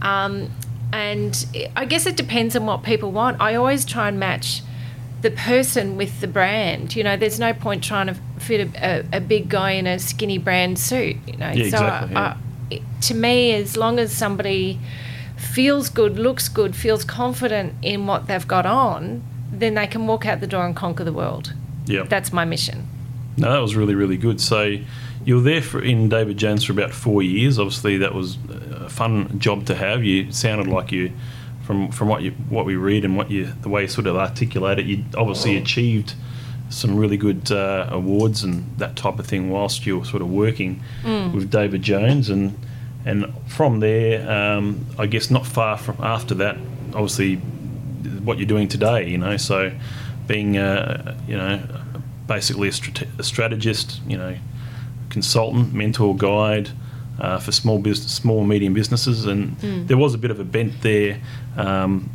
[0.00, 0.50] Um,
[0.92, 3.40] and I guess it depends on what people want.
[3.40, 4.62] I always try and match
[5.22, 6.94] the person with the brand.
[6.94, 9.98] You know, there's no point trying to fit a, a, a big guy in a
[9.98, 11.16] skinny brand suit.
[11.26, 12.36] You know, Yeah, so uh, exactly, I, yeah.
[12.70, 14.78] I, it- to me, as long as somebody
[15.36, 20.24] feels good, looks good, feels confident in what they've got on, then they can walk
[20.26, 21.52] out the door and conquer the world.
[21.86, 22.04] Yeah.
[22.04, 22.86] That's my mission.
[23.36, 24.40] No, that was really, really good.
[24.40, 24.76] So
[25.24, 27.58] you were there for, in David Jones for about four years.
[27.58, 28.38] Obviously, that was
[28.72, 30.04] a fun job to have.
[30.04, 31.12] You sounded like you,
[31.64, 34.16] from from what you what we read and what you the way you sort of
[34.16, 36.14] articulate it, you obviously achieved
[36.70, 40.30] some really good uh, awards and that type of thing whilst you were sort of
[40.30, 42.58] working with David Jones and
[43.04, 46.56] and from there, um, I guess not far from after that,
[46.94, 49.08] obviously what you're doing today.
[49.08, 49.72] You know, so
[50.26, 51.60] being uh, you know
[52.26, 54.36] basically a, strate- a strategist, you know,
[55.10, 56.70] consultant, mentor, guide
[57.20, 59.56] uh, for small business, small and medium businesses, and
[59.88, 61.20] there was a bit of a bent there,
[61.56, 62.10] um,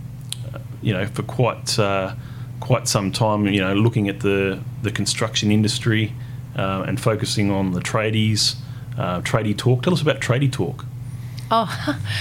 [0.82, 2.14] you know, for quite uh,
[2.60, 3.48] quite some time.
[3.48, 6.14] You know, looking at the the construction industry
[6.56, 8.56] uh, and focusing on the tradies,
[8.98, 9.84] uh, tradie talk.
[9.84, 10.86] Tell us about tradie talk,
[11.52, 11.70] Oh,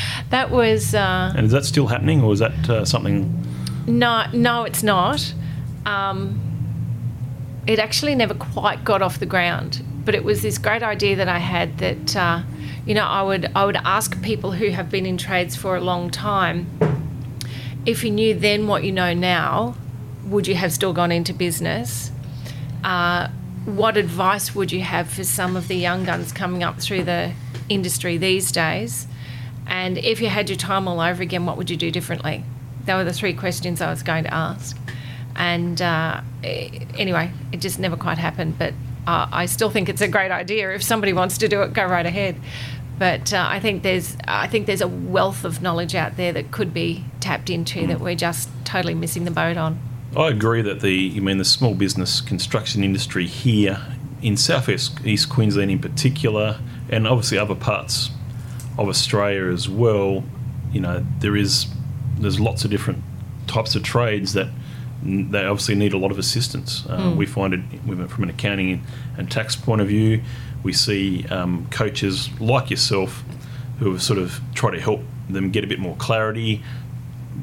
[0.31, 3.43] that was uh, and is that still happening, or is that uh, something?
[3.87, 5.33] no, no, it's not.
[5.87, 6.41] Um,
[7.67, 9.83] it actually never quite got off the ground.
[10.05, 12.43] but it was this great idea that I had that, uh,
[12.87, 15.81] you know, I would I would ask people who have been in trades for a
[15.81, 16.67] long time,
[17.85, 19.75] if you knew then what you know now,
[20.25, 22.11] would you have still gone into business?
[22.85, 23.29] Uh,
[23.65, 27.33] what advice would you have for some of the young guns coming up through the
[27.69, 29.09] industry these days?
[29.67, 32.45] And if you had your time all over again, what would you do differently?
[32.85, 34.79] They were the three questions I was going to ask.
[35.35, 38.57] And uh, anyway, it just never quite happened.
[38.59, 38.75] But
[39.07, 40.73] uh, I still think it's a great idea.
[40.73, 42.37] If somebody wants to do it, go right ahead.
[42.99, 46.51] But uh, I think there's I think there's a wealth of knowledge out there that
[46.51, 47.89] could be tapped into mm.
[47.89, 49.79] that we're just totally missing the boat on.
[50.17, 53.81] I agree that the you mean the small business construction industry here
[54.23, 58.11] in southeast East Queensland in particular, and obviously other parts
[58.79, 60.25] of Australia as well.
[60.73, 61.67] You know there is
[62.19, 63.03] there's lots of different
[63.47, 64.49] types of trades that
[65.03, 66.85] they obviously need a lot of assistance.
[66.89, 67.17] Uh, mm.
[67.17, 68.85] We find it from an accounting
[69.17, 70.23] and tax point of view.
[70.67, 73.23] We see um, coaches like yourself
[73.79, 76.61] who have sort of tried to help them get a bit more clarity,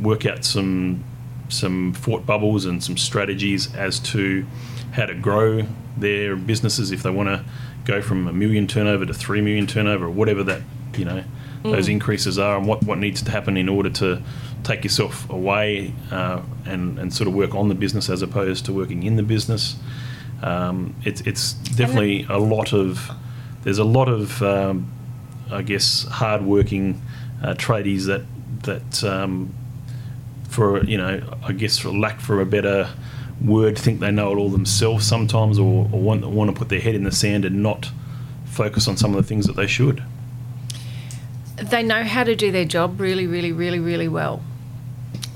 [0.02, 1.06] work out some
[1.48, 4.46] some thought bubbles and some strategies as to
[4.92, 7.46] how to grow their businesses if they want to
[7.86, 10.62] go from a million turnover to three million turnover or whatever that
[10.98, 11.24] you know
[11.64, 11.72] mm.
[11.72, 14.22] those increases are and what, what needs to happen in order to
[14.64, 18.74] take yourself away uh, and, and sort of work on the business as opposed to
[18.74, 19.78] working in the business.
[20.44, 23.10] Um, it's, it's definitely a lot of,
[23.64, 24.92] there's a lot of, um,
[25.52, 27.02] I guess, hard-working
[27.42, 28.24] uh, tradies that,
[28.64, 29.54] that um,
[30.50, 32.90] for, you know, I guess for lack for a better
[33.44, 36.82] word, think they know it all themselves sometimes or, or want, want to put their
[36.82, 37.90] head in the sand and not
[38.46, 40.04] focus on some of the things that they should.
[41.56, 44.44] They know how to do their job really, really, really, really well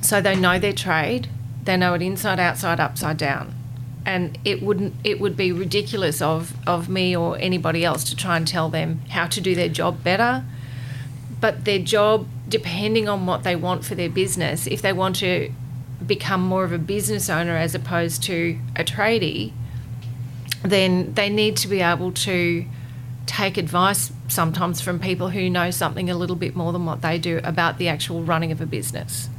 [0.08, 1.28] so they know their trade,
[1.64, 3.54] they know it inside, outside, upside down.
[4.08, 8.38] And it wouldn't it would be ridiculous of, of me or anybody else to try
[8.38, 10.44] and tell them how to do their job better.
[11.40, 15.52] But their job, depending on what they want for their business, if they want to
[16.06, 19.52] become more of a business owner as opposed to a tradie,
[20.64, 22.66] then they need to be able to
[23.26, 27.20] take advice sometimes from people who know something a little bit more than what they
[27.20, 29.30] do about the actual running of a business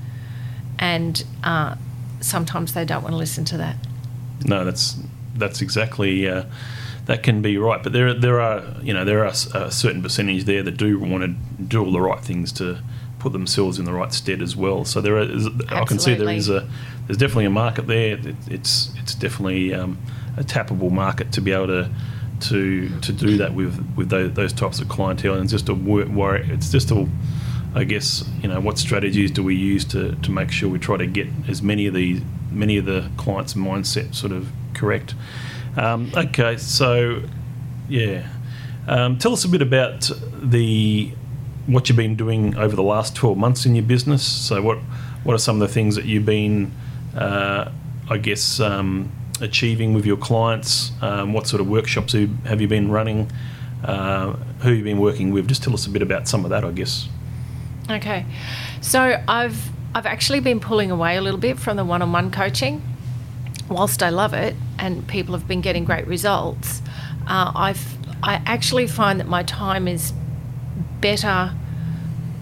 [0.79, 1.75] and uh,
[2.21, 3.77] sometimes they don't want to listen to that.
[4.45, 4.97] No, that's
[5.35, 6.45] that's exactly uh,
[7.07, 10.45] that can be right, but there there are you know there are a certain percentage
[10.45, 12.79] there that do want to do all the right things to
[13.19, 14.85] put themselves in the right stead as well.
[14.85, 16.69] So there is I can see there is a
[17.07, 18.19] there's definitely a market there.
[18.47, 19.99] It's it's definitely um,
[20.37, 21.91] a tappable market to be able to
[22.41, 26.49] to to do that with with those, those types of clientele and just a worry.
[26.51, 27.09] It's just a
[27.75, 30.97] I guess you know what strategies do we use to, to make sure we try
[30.97, 35.15] to get as many of the many of the clients' mindset sort of correct.
[35.77, 37.23] Um, okay, so
[37.89, 38.27] yeah,
[38.87, 41.13] um, tell us a bit about the
[41.67, 44.23] what you've been doing over the last twelve months in your business.
[44.27, 44.79] So what
[45.25, 46.73] what are some of the things that you've been,
[47.15, 47.71] uh,
[48.09, 50.93] I guess, um, achieving with your clients?
[51.03, 53.31] Um, what sort of workshops have you been running?
[53.85, 55.47] Uh, who you've been working with?
[55.47, 57.09] Just tell us a bit about some of that, I guess.
[57.91, 58.27] Okay,
[58.83, 62.83] so I've I've actually been pulling away a little bit from the one-on-one coaching.
[63.71, 66.83] Whilst I love it and people have been getting great results,
[67.27, 70.13] uh, I've I actually find that my time is
[71.01, 71.55] better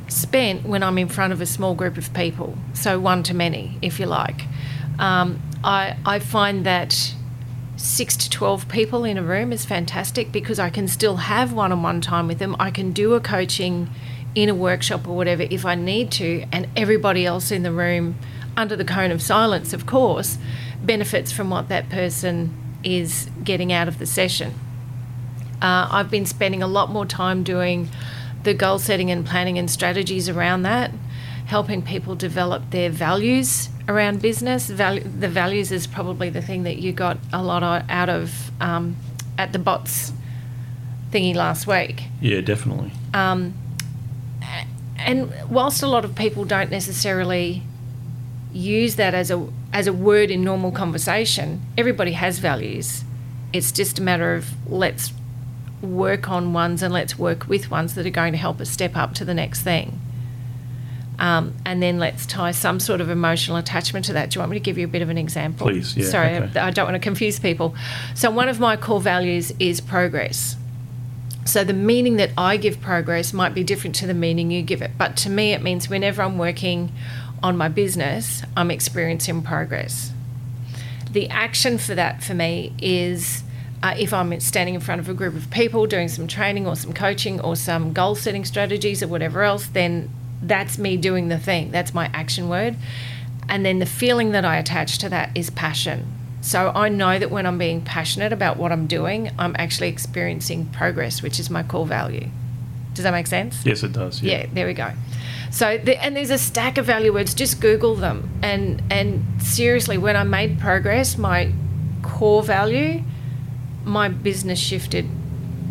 [0.09, 3.79] spent when I'm in front of a small group of people, so one to many,
[3.83, 4.43] if you like.
[4.99, 7.15] Um, I I find that
[7.77, 11.71] six to 12 people in a room is fantastic because I can still have one
[11.71, 12.57] on one time with them.
[12.59, 13.91] I can do a coaching
[14.37, 18.17] in a workshop or whatever if I need to, and everybody else in the room,
[18.57, 20.39] under the cone of silence, of course,
[20.83, 24.55] benefits from what that person is getting out of the session.
[25.61, 27.89] Uh, I've been spending a lot more time doing
[28.45, 30.93] the goal setting and planning and strategies around that,
[31.47, 34.69] helping people develop their values around business.
[34.69, 38.97] Val- the values is probably the thing that you got a lot out of um,
[39.39, 40.13] at the bots
[41.11, 42.05] thingy last week.
[42.21, 42.93] Yeah, definitely.
[43.15, 43.55] Um,
[44.99, 47.63] and whilst a lot of people don't necessarily
[48.53, 53.05] use that as a as a word in normal conversation, everybody has values.
[53.53, 55.13] It's just a matter of let's
[55.83, 58.97] work on ones and let's work with ones that are going to help us step
[58.97, 60.01] up to the next thing.
[61.19, 64.31] Um, and then let's tie some sort of emotional attachment to that.
[64.31, 65.67] Do you want me to give you a bit of an example?
[65.67, 66.05] Please, yeah.
[66.07, 66.59] Sorry, okay.
[66.61, 67.75] I, I don't want to confuse people.
[68.15, 70.57] So, one of my core values is progress.
[71.47, 74.83] So the meaning that I give progress might be different to the meaning you give
[74.83, 74.93] it.
[74.99, 76.93] But to me, it means whenever I'm working
[77.43, 80.13] on my business, I'm experiencing progress.
[81.11, 83.45] The action for that for me is
[83.83, 86.75] uh, if I'm standing in front of a group of people doing some training or
[86.75, 90.11] some coaching or some goal setting strategies or whatever else, then
[90.43, 91.71] that's me doing the thing.
[91.71, 92.77] That's my action word.
[93.49, 96.16] And then the feeling that I attach to that is passion.
[96.47, 100.67] So I know that when I'm being passionate about what I'm doing, I'm actually experiencing
[100.67, 102.29] progress, which is my core value.
[102.95, 103.67] Does that make sense?
[103.67, 104.23] Yes, it does.
[104.23, 104.93] Yeah, yeah there we go.
[105.51, 107.35] So the, and there's a stack of value words.
[107.35, 108.31] Just Google them.
[108.45, 111.53] And and seriously, when I made progress, my
[112.03, 113.03] core value,
[113.85, 115.11] my business shifted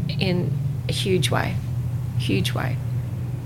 [0.09, 0.51] in
[0.89, 1.55] a huge way,
[2.19, 2.75] huge way.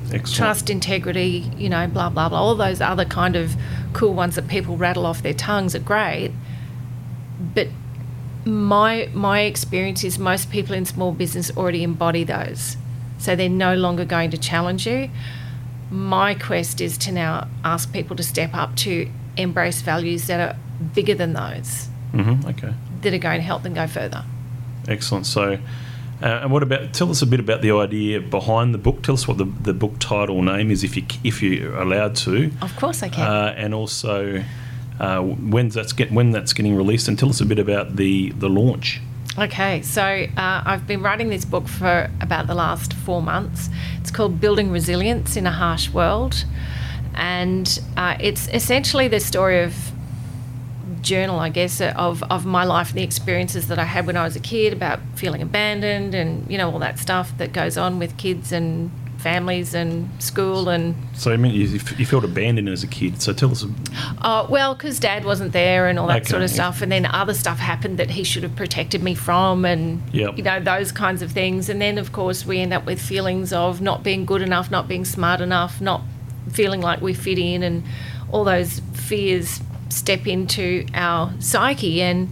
[0.05, 0.35] Excellent.
[0.35, 2.39] Trust, integrity, you know, blah blah blah.
[2.39, 3.55] All those other kind of
[3.93, 6.31] cool ones that people rattle off their tongues are great,
[7.39, 7.67] but
[8.45, 12.77] my my experience is most people in small business already embody those,
[13.17, 15.09] so they're no longer going to challenge you.
[15.91, 20.59] My quest is to now ask people to step up to embrace values that are
[20.93, 21.87] bigger than those.
[22.13, 22.47] Mm-hmm.
[22.49, 22.73] Okay.
[23.01, 24.23] That are going to help them go further.
[24.87, 25.25] Excellent.
[25.25, 25.57] So,
[26.21, 26.93] uh, and what about?
[26.93, 29.03] Tell us a bit about the idea behind the book.
[29.03, 32.51] Tell us what the, the book title name is, if you if you're allowed to.
[32.61, 33.25] Of course, I can.
[33.25, 34.43] Uh, and also,
[34.99, 38.31] uh, when's that's get when that's getting released, and tell us a bit about the
[38.31, 39.01] the launch.
[39.37, 43.69] Okay, so uh, I've been writing this book for about the last four months.
[43.99, 46.45] It's called Building Resilience in a Harsh World,
[47.13, 49.91] and uh, it's essentially the story of
[51.01, 54.23] journal, I guess, of, of my life and the experiences that I had when I
[54.23, 57.99] was a kid about feeling abandoned and, you know, all that stuff that goes on
[57.99, 60.95] with kids and families and school and.
[61.13, 63.21] So I mean, you, you felt abandoned as a kid.
[63.21, 63.65] So tell us.
[64.21, 66.55] Oh well, because Dad wasn't there and all that okay, sort of yeah.
[66.55, 70.37] stuff, and then other stuff happened that he should have protected me from, and yep.
[70.37, 71.69] you know those kinds of things.
[71.69, 74.87] And then of course we end up with feelings of not being good enough, not
[74.87, 76.01] being smart enough, not
[76.51, 77.83] feeling like we fit in, and
[78.31, 82.31] all those fears step into our psyche and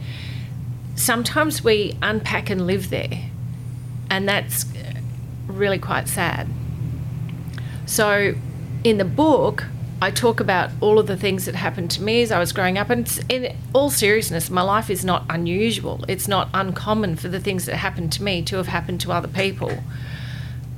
[0.96, 3.30] sometimes we unpack and live there
[4.10, 4.66] and that's
[5.48, 6.48] really quite sad
[7.88, 8.36] so
[8.84, 9.66] in the book
[10.00, 12.78] I talk about all of the things that happened to me as I was growing
[12.78, 12.92] up.
[12.92, 16.06] And in all seriousness, my life is not unusual.
[16.08, 19.28] It's not uncommon for the things that happened to me to have happened to other
[19.28, 19.72] people.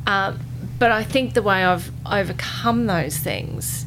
[0.07, 0.37] Uh,
[0.77, 3.85] but I think the way I've overcome those things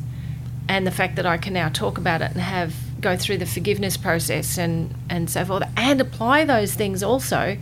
[0.69, 3.47] and the fact that I can now talk about it and have go through the
[3.47, 7.57] forgiveness process and and so forth and apply those things also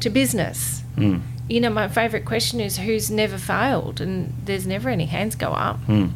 [0.00, 0.82] to business.
[0.96, 1.22] Mm.
[1.48, 5.50] You know, my favourite question is who's never failed, and there's never any hands go
[5.50, 5.80] up.
[5.86, 6.12] Mm.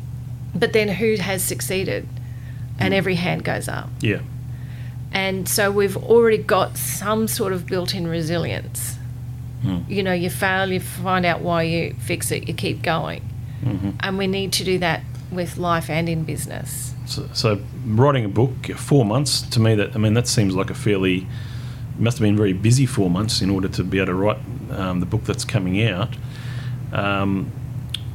[0.54, 2.08] But then who has succeeded,
[2.78, 2.96] and mm.
[2.96, 3.90] every hand goes up.
[4.00, 4.20] Yeah.
[5.12, 8.96] And so we've already got some sort of built-in resilience.
[9.62, 9.78] Hmm.
[9.88, 13.22] You know, you fail, you find out why you fix it, you keep going,
[13.62, 13.90] mm-hmm.
[14.00, 16.94] and we need to do that with life and in business.
[17.06, 20.70] So, so, writing a book four months to me that I mean that seems like
[20.70, 21.26] a fairly
[21.98, 24.38] must have been very busy four months in order to be able to write
[24.70, 26.10] um, the book that's coming out.
[26.92, 27.52] Um,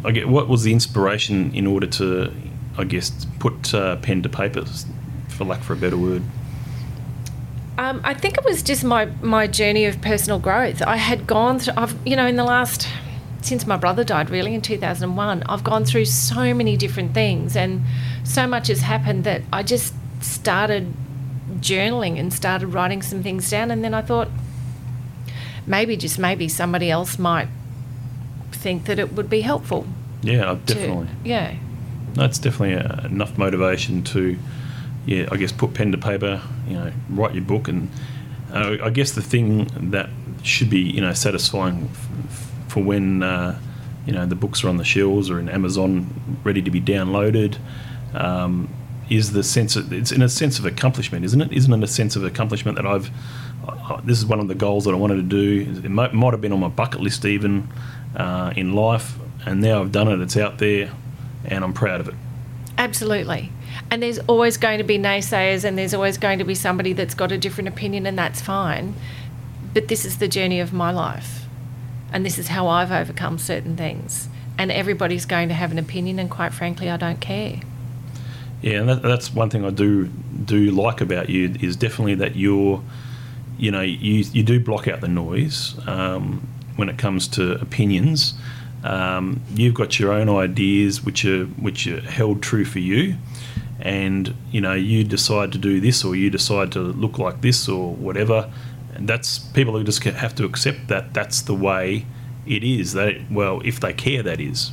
[0.05, 2.33] I get what was the inspiration in order to
[2.77, 4.65] I guess put uh, pen to paper,
[5.29, 6.23] for lack of a better word.
[7.77, 10.81] Um, I think it was just my my journey of personal growth.
[10.81, 11.73] I had gone through.
[11.77, 12.87] I've you know in the last
[13.41, 17.81] since my brother died, really, in 2001, I've gone through so many different things and
[18.23, 20.93] so much has happened that I just started
[21.59, 23.71] journaling and started writing some things down.
[23.71, 24.29] And then I thought,
[25.65, 27.47] maybe, just maybe, somebody else might
[28.51, 29.85] think that it would be helpful.
[30.21, 31.07] Yeah, definitely.
[31.07, 31.55] To, yeah.
[32.13, 34.37] That's definitely uh, enough motivation to,
[35.05, 37.67] yeah, I guess put pen to paper, you know, write your book.
[37.67, 37.89] And
[38.53, 40.09] uh, I guess the thing that
[40.43, 43.59] should be, you know, satisfying f- for when uh,
[44.05, 47.57] you know the books are on the shelves or in Amazon ready to be downloaded.
[48.13, 48.69] Um,
[49.09, 51.51] is the sense of, it's in a sense of accomplishment, isn't it?
[51.51, 53.09] Isn't it a sense of accomplishment that I've
[54.03, 55.81] this is one of the goals that I wanted to do.
[55.85, 57.69] It might, might have been on my bucket list even
[58.13, 60.19] uh, in life, and now I've done it.
[60.19, 60.91] It's out there,
[61.45, 62.15] and I'm proud of it.
[62.77, 63.53] Absolutely.
[63.89, 67.15] And there's always going to be naysayers, and there's always going to be somebody that's
[67.15, 68.95] got a different opinion, and that's fine.
[69.73, 71.43] But this is the journey of my life
[72.13, 74.29] and this is how I've overcome certain things.
[74.57, 77.59] And everybody's going to have an opinion, and quite frankly, I don't care.
[78.63, 82.37] Yeah, and that, that's one thing I do do like about you is definitely that
[82.37, 82.81] you're,
[83.57, 86.47] you know, you you do block out the noise um,
[86.77, 88.33] when it comes to opinions.
[88.85, 93.17] Um, you've got your own ideas which are which are held true for you,
[93.81, 97.67] and you know you decide to do this or you decide to look like this
[97.67, 98.49] or whatever,
[98.95, 102.05] and that's people who just have to accept that that's the way
[102.47, 102.93] it is.
[102.93, 104.71] That well, if they care, that is.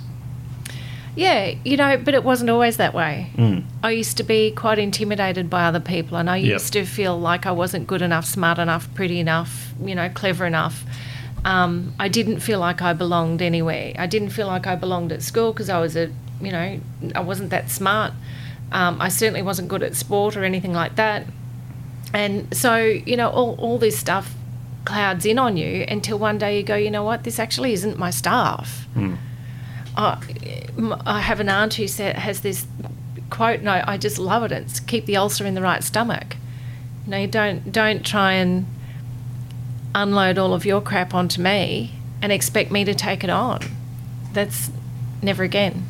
[1.16, 3.30] Yeah, you know, but it wasn't always that way.
[3.36, 3.64] Mm.
[3.82, 6.52] I used to be quite intimidated by other people, and I Yep.
[6.52, 10.46] used to feel like I wasn't good enough, smart enough, pretty enough, you know, clever
[10.46, 10.84] enough.
[11.44, 13.92] Um, I didn't feel like I belonged anywhere.
[13.98, 16.78] I didn't feel like I belonged at school because I was a, you know,
[17.14, 18.12] I wasn't that smart.
[18.72, 21.26] Um, I certainly wasn't good at sport or anything like that.
[22.12, 24.34] And so, you know, all, all this stuff
[24.84, 27.98] clouds in on you until one day you go, you know what, this actually isn't
[27.98, 28.86] my staff.
[28.94, 29.16] Mm.
[29.96, 30.22] I,
[31.04, 32.66] I have an aunt who said, has this
[33.30, 34.52] quote, no, I, just love it.
[34.52, 36.36] It's keep the ulcer in the right stomach.
[37.04, 38.66] You know, you don't don't try and
[39.94, 43.60] unload all of your crap onto me and expect me to take it on.
[44.32, 44.70] That's
[45.22, 45.86] never again.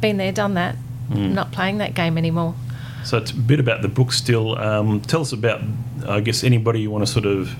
[0.00, 0.76] Been there, done that.
[1.10, 2.54] I'm not playing that game anymore.
[3.04, 4.58] So it's a bit about the book still.
[4.58, 5.62] Um, tell us about,
[6.06, 7.54] I guess, anybody you want to sort of,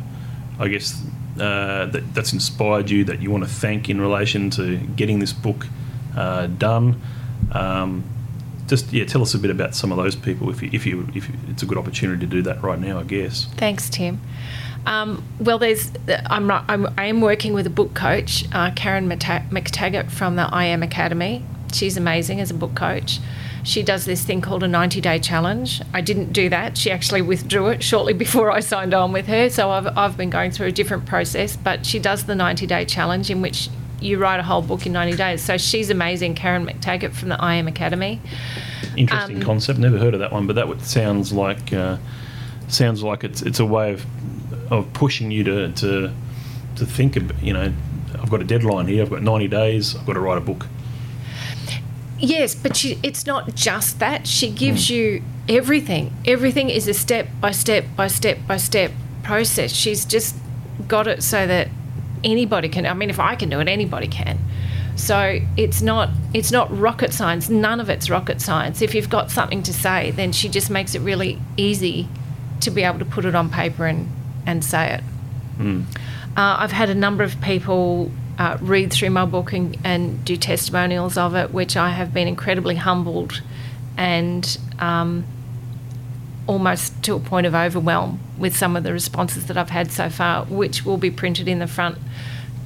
[0.58, 1.02] I guess,
[1.40, 5.32] uh, that, that's inspired you that you want to thank in relation to getting this
[5.32, 5.66] book
[6.16, 7.00] uh, done.
[7.52, 8.04] Um,
[8.66, 11.08] just yeah, tell us a bit about some of those people if you, if you
[11.14, 13.46] if it's a good opportunity to do that right now, I guess.
[13.56, 14.20] Thanks, Tim.
[14.86, 15.92] Um, well, there's
[16.26, 20.48] I'm, ri- I'm I am working with a book coach, uh, Karen McTaggart from the
[20.52, 21.44] I Am Academy.
[21.72, 23.18] She's amazing as a book coach.
[23.68, 25.82] She does this thing called a 90 day challenge.
[25.92, 26.78] I didn't do that.
[26.78, 29.50] She actually withdrew it shortly before I signed on with her.
[29.50, 31.54] So I've, I've been going through a different process.
[31.54, 33.68] But she does the 90 day challenge in which
[34.00, 35.42] you write a whole book in 90 days.
[35.42, 38.22] So she's amazing, Karen McTaggart from the I Am Academy.
[38.96, 39.78] Interesting Um, concept.
[39.78, 41.98] Never heard of that one, but that sounds like uh,
[42.68, 44.06] sounds like it's it's a way of
[44.72, 46.10] of pushing you to to
[46.76, 47.16] to think.
[47.16, 47.70] Of, you know,
[48.18, 49.02] I've got a deadline here.
[49.02, 49.94] I've got ninety days.
[49.94, 50.66] I've got to write a book.
[52.18, 54.26] Yes, but she, it's not just that.
[54.26, 56.12] She gives you everything.
[56.24, 58.92] Everything is a step by step by step by step
[59.22, 59.72] process.
[59.72, 60.34] She's just
[60.86, 61.68] got it so that
[62.24, 62.86] anybody can.
[62.86, 64.38] I mean, if I can do it, anybody can.
[64.96, 67.48] So it's not it's not rocket science.
[67.48, 68.82] None of it's rocket science.
[68.82, 72.08] If you've got something to say, then she just makes it really easy
[72.60, 74.08] to be able to put it on paper and
[74.44, 75.04] and say it.
[75.58, 75.84] Mm.
[76.36, 80.36] Uh, I've had a number of people uh, read through my book and, and do
[80.36, 83.42] testimonials of it, which I have been incredibly humbled
[83.96, 85.24] and um,
[86.46, 90.08] almost to a point of overwhelm with some of the responses that I've had so
[90.08, 91.98] far, which will be printed in the front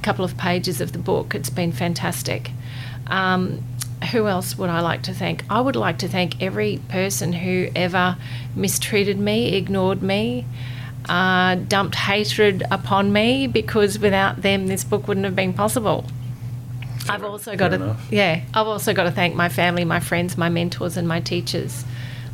[0.03, 1.33] couple of pages of the book.
[1.33, 2.51] It's been fantastic.
[3.07, 3.63] Um,
[4.11, 5.43] who else would I like to thank?
[5.49, 8.17] I would like to thank every person who ever
[8.55, 10.45] mistreated me, ignored me,
[11.09, 16.05] uh, dumped hatred upon me because without them, this book wouldn't have been possible.
[17.09, 18.07] I've also got to, enough.
[18.11, 21.83] yeah, I've also got to thank my family, my friends, my mentors, and my teachers.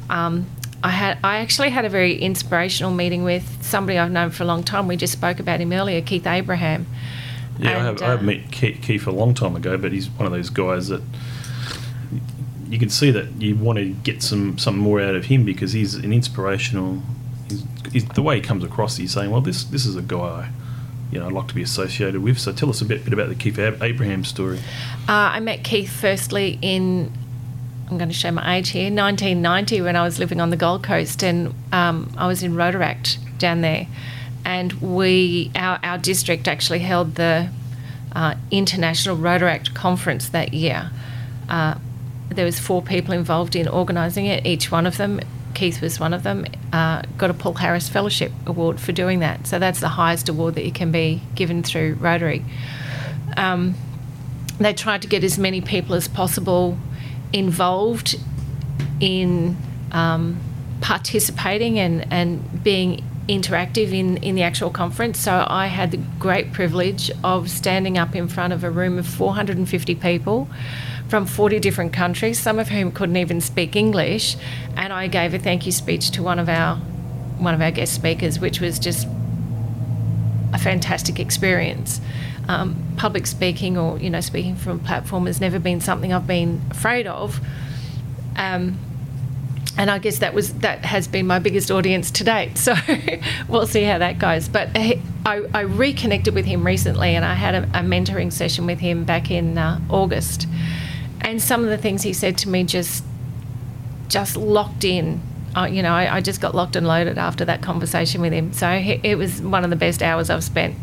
[0.09, 0.45] Um,
[0.83, 4.45] I had, I actually had a very inspirational meeting with somebody I've known for a
[4.45, 4.87] long time.
[4.87, 6.85] We just spoke about him earlier, Keith Abraham.
[7.57, 9.91] Yeah, I And, have, I have uh, met Keith, Keith a long time ago, but
[9.91, 11.01] he's one of those guys that
[12.69, 15.73] you can see that you want to get some some more out of him because
[15.73, 17.01] he's an inspirational.
[17.49, 20.51] He's, he's, the way he comes across, he's saying, "Well, this this is a guy,
[21.11, 23.29] you know, I'd like to be associated with." So tell us a bit, bit about
[23.29, 24.59] the Keith Abraham story.
[25.07, 27.11] Uh, I met Keith firstly in,
[27.89, 30.83] I'm going to show my age here, 1990 when I was living on the Gold
[30.83, 33.87] Coast and um, I was in Rotaract down there.
[34.45, 37.49] And we, our, our district actually held the
[38.13, 40.91] uh, International Rotaract Conference that year.
[41.47, 41.75] Uh,
[42.29, 44.45] there was four people involved in organising it.
[44.45, 45.19] Each one of them,
[45.53, 49.47] Keith was one of them, uh, got a Paul Harris Fellowship Award for doing that.
[49.47, 52.45] So that's the highest award that you can be given through Rotary.
[53.37, 53.75] Um,
[54.59, 56.77] they tried to get as many people as possible
[57.31, 58.19] involved
[58.99, 59.57] in
[59.91, 60.39] um,
[60.81, 65.19] participating and, and being interactive in, in the actual conference.
[65.19, 69.05] So I had the great privilege of standing up in front of a room of
[69.07, 70.49] 450 people
[71.09, 74.37] from 40 different countries, some of whom couldn't even speak English,
[74.77, 76.77] and I gave a thank you speech to one of our
[77.39, 79.07] one of our guest speakers, which was just
[80.53, 82.01] a fantastic experience.
[82.47, 86.27] Um, public speaking or you know speaking from a platform has never been something I've
[86.27, 87.39] been afraid of.
[88.35, 88.77] Um,
[89.77, 92.57] and I guess that was that has been my biggest audience to date.
[92.57, 92.75] So
[93.47, 94.47] we'll see how that goes.
[94.47, 98.65] But he, I, I reconnected with him recently, and I had a, a mentoring session
[98.65, 100.47] with him back in uh, August.
[101.21, 103.03] And some of the things he said to me just
[104.07, 105.21] just locked in.
[105.55, 108.53] Uh, you know, I, I just got locked and loaded after that conversation with him.
[108.53, 110.75] So he, it was one of the best hours I've spent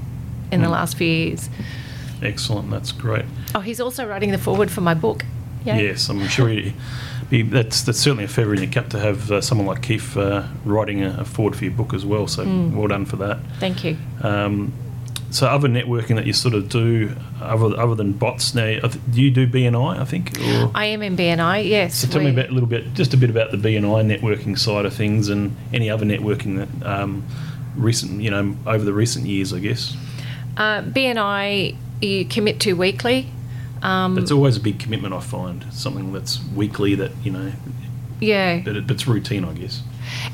[0.52, 0.72] in the Mm.
[0.72, 1.48] last few years.
[2.22, 3.24] Excellent, that's great.
[3.54, 5.24] Oh, he's also writing the foreword for my book.
[5.64, 5.76] Yeah.
[5.78, 6.72] Yes, I'm sure he,
[7.30, 10.16] be, that's that's certainly a feather in your cap to have uh, someone like Keith
[10.16, 12.26] uh, writing a, a foreword for your book as well.
[12.28, 12.74] So Mm.
[12.74, 13.38] well done for that.
[13.58, 13.96] Thank you.
[14.22, 14.72] Um,
[15.36, 19.30] so other networking that you sort of do other, other than bots now, do you
[19.30, 20.38] do BNI, I think?
[20.40, 20.70] Or?
[20.74, 21.96] I am in BNI, yes.
[21.96, 24.86] So tell me about a little bit, just a bit about the BNI networking side
[24.86, 27.22] of things and any other networking that um,
[27.76, 29.94] recent, you know, over the recent years, I guess.
[30.56, 33.28] Uh, BNI, you commit to weekly.
[33.82, 35.70] Um, It's always a big commitment, I find.
[35.70, 37.52] Something that's weekly that, you know,
[38.20, 38.62] yeah.
[38.64, 39.82] but, it, but it's routine, I guess.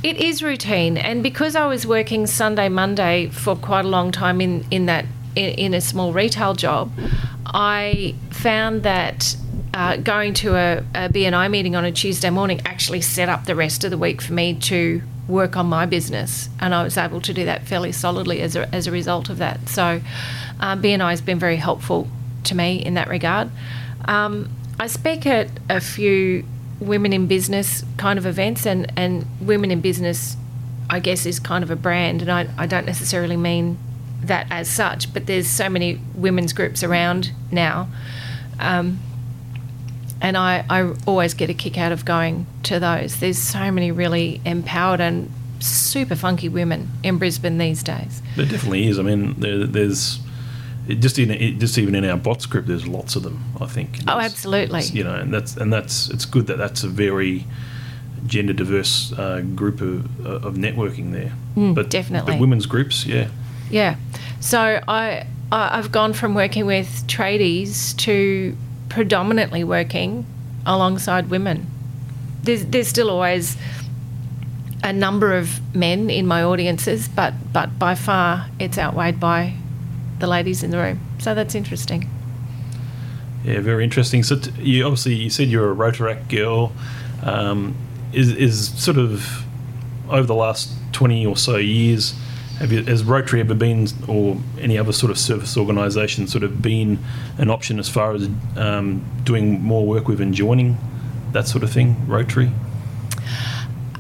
[0.03, 4.41] It is routine, and because I was working Sunday, Monday for quite a long time
[4.41, 5.07] in in that
[5.37, 6.91] in, in a small retail job,
[7.47, 9.37] I found that.
[9.75, 13.57] Uh, going to a, a BNI meeting on a Tuesday morning actually set up the
[13.57, 17.23] rest of the week for me to work on my business, and I was able
[17.23, 19.71] to do that fairly solidly as a, as a result of that.
[19.71, 20.03] So,
[20.61, 22.07] uh, BNI has been very helpful
[22.45, 23.51] to me in that regard.
[24.05, 26.45] Um, I speak at a few
[26.83, 30.37] women in business kind of events, and, and women in business,
[30.91, 33.79] I guess, is kind of a brand, and I, I don't necessarily mean
[34.23, 37.89] that as such, but there's so many women's groups around now.
[38.61, 39.01] Um,
[40.21, 43.19] and I, I always get a kick out of going to those.
[43.19, 48.23] There's so many really empowered and super funky women in Brisbane these days.
[48.37, 48.99] There definitely is.
[48.99, 50.21] I mean, there, there's
[50.89, 53.43] it just in it, just even in our bots group, there's lots of them.
[53.61, 53.99] I think.
[54.09, 54.83] Oh, absolutely.
[54.83, 57.47] You know, and that's and that's it's good that that's a very
[58.27, 61.33] gender diverse uh, group of, of networking there.
[61.57, 62.35] Mm, definitely.
[62.35, 63.29] But women's groups, yeah.
[63.71, 63.97] Yeah.
[64.41, 68.57] So I, I I've gone from working with tradies to
[68.89, 70.27] predominantly working
[70.67, 71.67] alongside women.
[72.43, 73.57] There's there's still always
[74.85, 79.55] a number of men in my audiences, but but by far it's outweighed by
[80.23, 81.01] the ladies in the room.
[81.19, 82.09] So that's interesting.
[83.45, 84.23] Yeah, very interesting.
[84.23, 86.73] So t- you obviously you said you're a Rotaract girl.
[87.23, 87.75] Um,
[88.13, 89.45] is is sort of
[90.09, 92.15] over the last twenty or so years,
[92.59, 96.63] have you, has Rotary ever been, or any other sort of service organisation, sort of
[96.63, 96.99] been
[97.39, 100.79] an option as far as um, doing more work with and joining
[101.33, 102.53] that sort of thing, Rotary?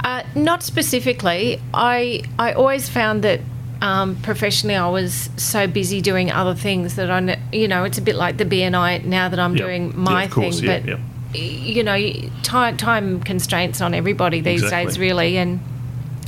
[0.05, 1.61] Uh, not specifically.
[1.75, 3.41] I I always found that
[3.83, 8.03] um, professionally I was so busy doing other things that I, you know, it's a
[8.03, 9.65] bit like the BNI now that I'm Yep.
[9.67, 10.87] doing Yeah, my of course, thing.
[10.87, 10.97] yeah,
[11.33, 11.99] but you know,
[12.43, 15.59] time time constraints on everybody these days, really, and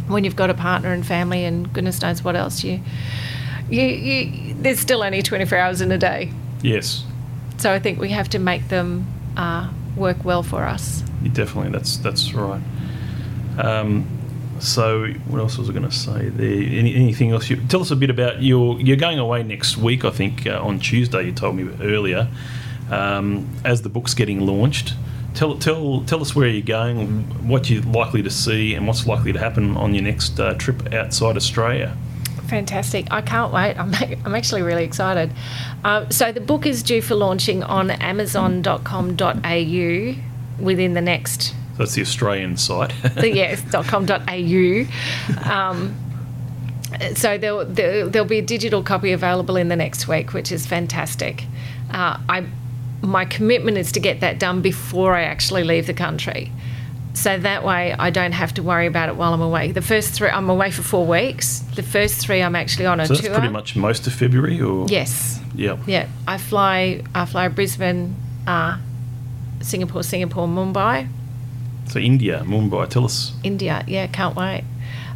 [0.09, 2.81] when you've got a partner and family and goodness knows what else, you
[3.71, 6.31] you, you there's still only 24 hours in a day.
[6.63, 7.05] Yes,
[7.59, 11.03] So I think we have to make them uh, work well for us.
[11.23, 11.71] you definitely.
[11.71, 12.61] That's that's right.
[13.59, 14.07] Um,
[14.65, 16.49] so what else was I going to say there?
[16.49, 17.51] Any, anything else?
[17.51, 18.81] You, tell us a bit about your.
[18.81, 21.27] You're going away next week, I think, uh, on Tuesday.
[21.27, 22.29] You told me earlier.
[22.91, 24.95] Um, as the book's getting launched,
[25.35, 29.33] tell tell tell us where you're going, what you're likely to see, and what's likely
[29.33, 31.97] to happen on your next uh, trip outside Australia.
[32.47, 33.07] Fantastic.
[33.11, 33.77] I can't wait.
[33.77, 33.93] I'm,
[34.25, 35.33] I'm actually really excited.
[35.83, 40.15] Uh, so, the book is due for launching on amazon.com.au
[40.59, 42.93] within the next, So that's the Australian site.
[43.17, 44.85] the, yes, .com.au.
[45.51, 45.95] Um,
[47.17, 50.67] so, there'll, there, there'll be a digital copy available in the next week, which is
[50.67, 51.45] fantastic.
[51.91, 52.47] Uh, I,
[53.03, 56.53] my commitment is to get that done before I actually leave the country.
[57.15, 59.71] So that way I don't have to worry about it while I'm away.
[59.73, 61.61] The first three, I'm away for four weeks.
[61.77, 63.35] The first three, I'm actually on a so that's tour.
[63.35, 65.41] pretty much most of February, or Yes.
[65.55, 65.79] yeah.
[65.87, 66.09] Yeah.
[66.27, 67.03] I fly.
[67.15, 68.17] I fly Brisbane,
[68.47, 68.79] uh,
[69.61, 71.09] Singapore, Singapore, Mumbai,
[71.89, 72.89] So India, Mumbai.
[72.89, 73.33] Tell us.
[73.43, 73.85] India.
[73.87, 74.65] Yeah, can't wait.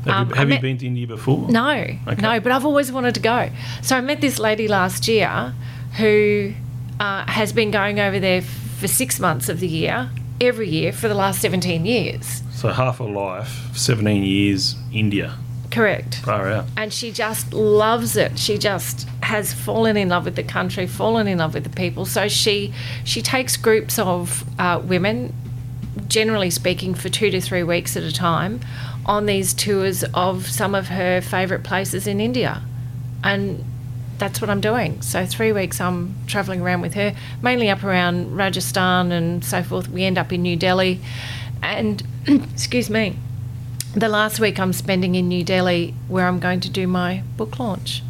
[0.05, 1.49] Have, Um, you, I have you met- been to India before?
[1.51, 2.23] No, Okay.
[2.23, 3.51] no, but I've always wanted to go.
[3.83, 5.53] So I met this lady last year
[5.97, 6.53] who
[7.01, 10.11] uh, has been going over there for six months of the year,
[10.41, 12.43] every year for the last 17 years.
[12.53, 15.35] So half a life, 17 years, India.
[15.71, 16.17] Correct.
[16.25, 16.65] Far out.
[16.77, 18.39] and she just loves it.
[18.39, 22.07] She just has fallen in love with the country, fallen in love with the people.
[22.07, 22.73] So she
[23.05, 25.35] she takes groups of uh, women,
[26.19, 28.59] generally speaking, for two to three weeks at a time,
[29.07, 32.61] on these tours of some of her favourite places in India,
[33.23, 33.65] and
[34.19, 35.01] that's what I'm doing.
[35.01, 39.89] So three weeks I'm travelling around with her, mainly up around Rajasthan and so forth.
[39.89, 40.99] We end up in New Delhi,
[41.63, 43.15] and excuse me
[43.95, 47.61] the last week I'm spending in New Delhi, where I'm going to do my book
[47.61, 48.03] launch.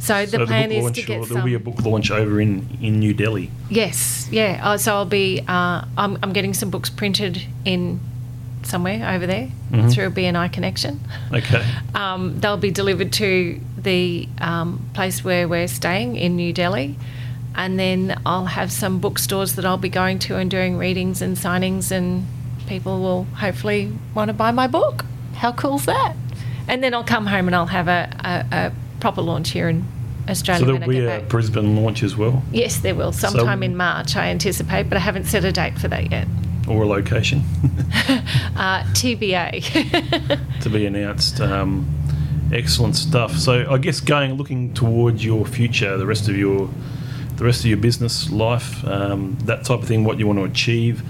[0.00, 1.34] So the so plan the is to get or some.
[1.34, 3.50] there'll be a book launch over in, in New Delhi.
[3.68, 4.60] Yes, yeah.
[4.62, 5.40] Uh, so I'll be.
[5.46, 8.00] Uh, I'm, I'm getting some books printed in
[8.62, 9.92] somewhere over there Mhm.
[9.92, 11.00] through a BNI connection.
[11.32, 11.64] Okay.
[11.94, 16.96] Um, they'll be delivered to the um, place where we're staying in New Delhi.
[17.54, 21.36] And then I'll have some bookstores that I'll be going to and doing readings and
[21.36, 22.24] signings, and
[22.68, 25.04] people will hopefully want to buy my book.
[25.34, 26.14] How cool's that?
[26.68, 28.08] And then I'll come home and I'll have a,
[28.52, 29.84] a, a proper launch here in
[30.28, 31.28] Australia So there'll be a back.
[31.28, 33.12] Brisbane launch as well, Yes, there will.
[33.12, 36.26] Sometime in March, I anticipate, but I haven't set a date for that yet.
[36.68, 37.42] or a location
[38.56, 40.60] Uh, TBA.
[40.62, 41.40] to be announced.
[41.40, 41.86] Um,
[42.52, 43.36] excellent stuff.
[43.36, 46.68] So I guess going looking towards your future, the rest of your
[47.36, 50.44] the rest of your business life, um, that type of thing, what you want to
[50.44, 51.02] achieve.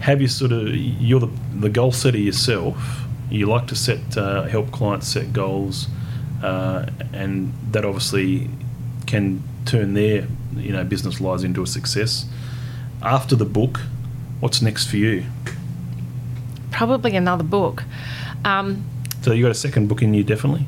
[0.00, 1.30] Have you sort of you're the
[1.60, 3.02] the goal setter yourself?
[3.30, 5.88] You like to set uh, help clients set goals,
[6.44, 8.50] uh, and that obviously
[9.06, 10.26] can turn their
[10.56, 12.26] you know business lives into a success.
[13.02, 13.80] After the book,
[14.40, 15.24] what's next for you?
[16.70, 17.84] Probably another book.
[18.44, 18.84] Um,
[19.22, 20.66] So you got a second book in you, definitely.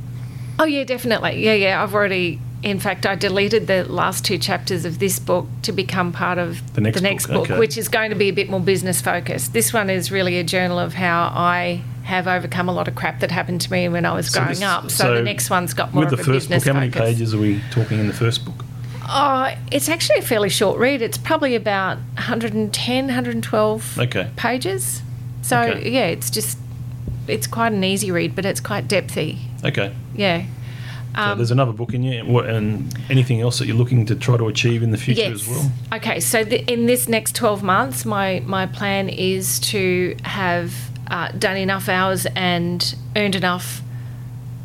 [0.59, 1.45] Oh yeah, definitely.
[1.45, 1.83] Yeah, yeah.
[1.83, 2.41] I've already.
[2.62, 6.74] In fact, I deleted the last two chapters of this book to become part of
[6.74, 7.59] The next book, book, okay.
[7.59, 9.53] which is going to be a bit more business focused.
[9.53, 13.19] This one is really a journal of how I have overcome a lot of crap
[13.21, 14.91] that happened to me when I was So growing this- up.
[14.93, 17.09] So, the next one's got more with of the a first book, how many focus.
[17.11, 18.65] pages are we talking in the first book?
[19.09, 21.03] Oh, it's actually a fairly short read.
[21.03, 24.29] It's probably about 110, 112 Okay.
[24.37, 25.03] pages.
[25.43, 25.91] So Okay.
[25.91, 26.59] yeah, it's just
[27.29, 29.39] it's quite an easy read, but it's quite depthy.
[29.65, 29.91] Okay.
[30.15, 30.43] Yeah.
[31.17, 34.37] So Um, there's another book in you, and anything else that you're looking to try
[34.37, 35.73] to achieve in the future as well?
[35.95, 40.73] Okay, so the, in this next 12 months, my, my plan is to have
[41.09, 43.83] uh, done enough hours and earned enough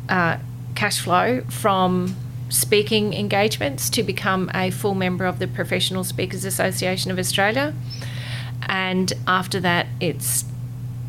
[0.08, 0.38] uh,
[0.74, 2.16] cash flow from
[2.48, 7.72] speaking engagements to become a full member of the Professional Speakers Association of Australia.
[8.66, 10.44] And after that, it's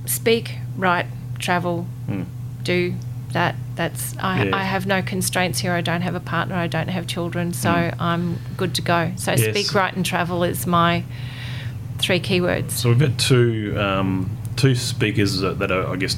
[0.05, 1.05] speak, write,
[1.39, 2.23] travel, Hmm.
[2.63, 2.95] do
[3.33, 3.55] that.
[3.75, 4.55] That's I, Yeah.
[4.55, 5.73] I have no constraints here.
[5.73, 6.55] I don't have a partner.
[6.55, 7.93] I don't have children, so Mm.
[7.99, 9.11] I'm good to go.
[9.15, 9.41] So Yes.
[9.49, 11.03] speak, write, and travel is my
[11.97, 12.71] three keywords.
[12.71, 16.15] So we've got two um, two speakers that, are, I guess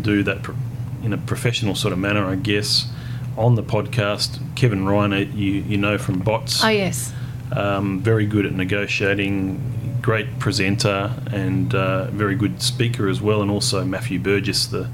[0.00, 0.48] do that
[1.02, 2.86] in a professional sort of manner, I guess.
[3.36, 7.12] On the podcast, Kevin Reiner, you you know from Bots, Oh yes,
[7.50, 13.42] um, very good at negotiating, great presenter, and uh, very good speaker as well.
[13.42, 14.88] And also Matthew Burgess, the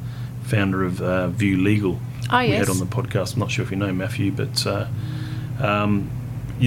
[0.45, 1.99] founder of uh, View Legal,
[2.31, 2.49] Oh, yes.
[2.51, 3.35] we had on the podcast.
[3.35, 4.87] I'm not sure if you know Matthew, but uh,
[5.59, 6.11] um,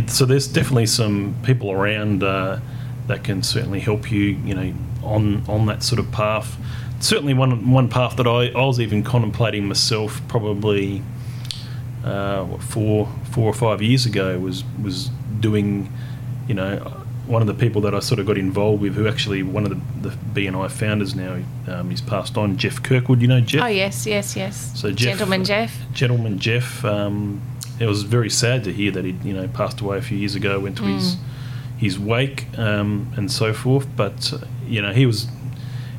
[0.07, 2.59] so there's definitely some people around uh,
[3.07, 4.73] that can certainly help you, you know,
[5.03, 6.57] on on that sort of path.
[6.99, 11.03] Certainly, one one path that I, I was even contemplating myself probably
[12.03, 15.91] uh, what, four four or five years ago was was doing,
[16.47, 16.77] you know,
[17.25, 19.69] one of the people that I sort of got involved with, who actually one of
[19.69, 23.21] the, the BNI founders now, um, he's passed on, Jeff Kirkwood.
[23.21, 23.63] You know Jeff.
[23.63, 24.71] oh yes, yes, yes.
[24.79, 25.75] So Jeff- gentleman Jeff.
[25.93, 26.83] gentleman Jeff.
[26.85, 27.41] Um,
[27.79, 30.35] it was very sad to hear that he, you know, passed away a few years
[30.35, 30.59] ago.
[30.59, 31.17] Went to his
[31.77, 33.87] his wake um, and so forth.
[33.95, 35.27] But uh, you know, he was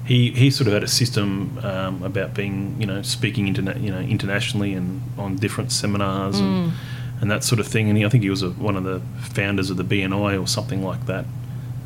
[0.06, 3.90] he he sort of had a system um, about being, you know, speaking interna- you
[3.90, 6.72] know internationally and on different seminars and
[7.20, 7.88] and that sort of thing.
[7.88, 10.46] And he, I think he was a, one of the founders of the BNI or
[10.46, 11.24] something like that.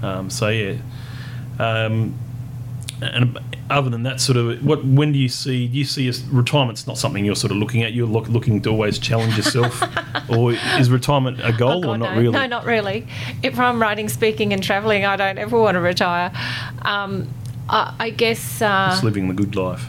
[0.03, 0.77] Um, so yeah.
[1.59, 2.19] Um,
[3.01, 3.39] and
[3.71, 5.67] other than that, sort of, what when do you see?
[5.69, 7.93] Do you see as retirement's not something you're sort of looking at?
[7.93, 9.83] You're look, looking to always challenge yourself,
[10.31, 12.21] or is retirement a goal Oh, or not no.
[12.21, 12.33] really?
[12.33, 13.07] No, not really.
[13.43, 16.33] If I'm writing, speaking, and travelling, I don't ever want to retire.
[16.83, 17.29] Um,
[17.69, 18.61] I, I guess.
[18.63, 19.87] Uh, Just living the good life.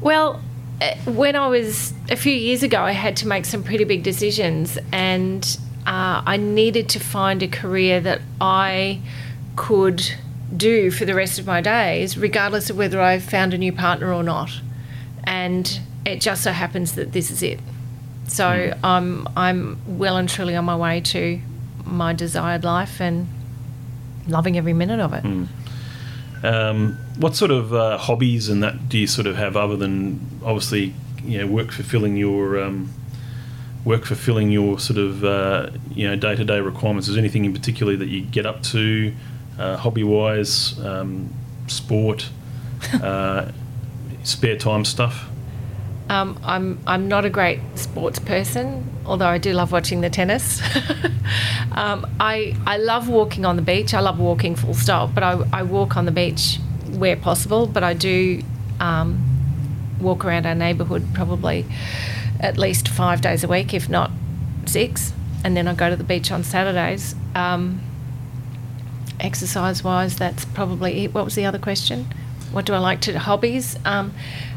[0.00, 0.42] Well,
[0.80, 4.02] uh, when I was a few years ago, I had to make some pretty big
[4.02, 9.00] decisions, and uh, I needed to find a career that I
[9.56, 10.06] could
[10.54, 14.12] do for the rest of my days, regardless of whether I found a new partner
[14.12, 14.50] or not.
[15.24, 17.58] And it just so happens that this is it.
[18.28, 21.40] So I'm I'm well and truly on my way to
[21.84, 23.28] my desired life and
[24.26, 25.24] loving every minute of it.
[26.44, 30.20] Um, what sort of uh, hobbies and that do you sort of have other than
[30.44, 30.92] obviously
[31.24, 32.92] you know work fulfilling your um,
[33.84, 37.08] work fulfilling your sort of uh, you know day to day requirements?
[37.08, 39.12] Is there anything in particular that you get up to
[39.58, 41.32] uh, hobby wise, um,
[41.66, 42.28] sport,
[43.02, 43.50] uh,
[44.22, 45.28] spare time stuff?
[46.08, 50.62] Um, I'm I'm not a great sports person, although I do love watching the tennis.
[51.72, 53.92] um, I I love walking on the beach.
[53.92, 57.66] I love walking full stop, but I, I walk on the beach where possible.
[57.66, 58.40] But I do
[58.78, 59.20] um,
[60.00, 61.66] walk around our neighbourhood probably
[62.38, 64.10] at least five days a week, if not
[64.66, 67.16] six, and then I go to the beach on Saturdays.
[69.20, 71.14] Exercise wise, that's probably it.
[71.14, 72.06] What was the other question?
[72.52, 73.76] What do I like to hobbies?
[73.84, 74.12] Um,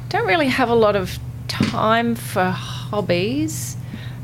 [0.09, 3.77] don't really have a lot of time for hobbies.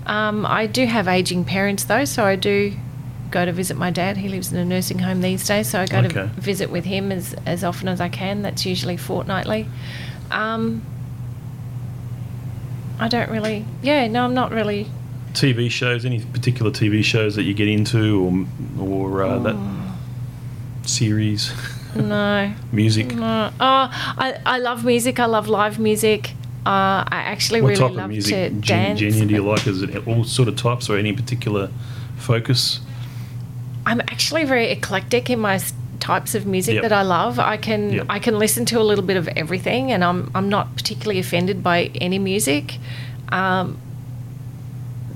[0.05, 2.73] Um, I do have aging parents though, so I do
[3.31, 4.17] go to visit my dad.
[4.17, 6.09] He lives in a nursing home these days, so I go Okay.
[6.09, 8.41] to visit with him as, as often as I can.
[8.43, 9.67] That's usually fortnightly.
[10.31, 10.83] Um,
[12.99, 14.87] I don't really, yeah, no, I'm not really
[15.33, 18.47] TV shows, any particular TV shows that you get into,
[18.79, 19.55] or or uh, that
[20.87, 21.51] series,
[21.95, 22.51] No.
[22.71, 23.13] music?
[23.15, 23.51] No.
[23.59, 25.19] Oh, I, I love music.
[25.19, 26.31] I love live music.
[26.65, 28.99] Uh, I actually What really type love of music, to dance.
[28.99, 29.67] Jenny, do you like?
[29.67, 31.69] Is it all sort of types, or any particular
[32.17, 32.79] focus?
[33.85, 35.59] I'm actually very eclectic in my
[35.99, 36.81] types of music Yep.
[36.83, 37.37] that I love.
[37.39, 38.05] I can Yep.
[38.09, 41.61] I can listen to a little bit of everything, and I'm I'm not particularly offended
[41.61, 42.79] by any music.
[43.29, 43.77] Um,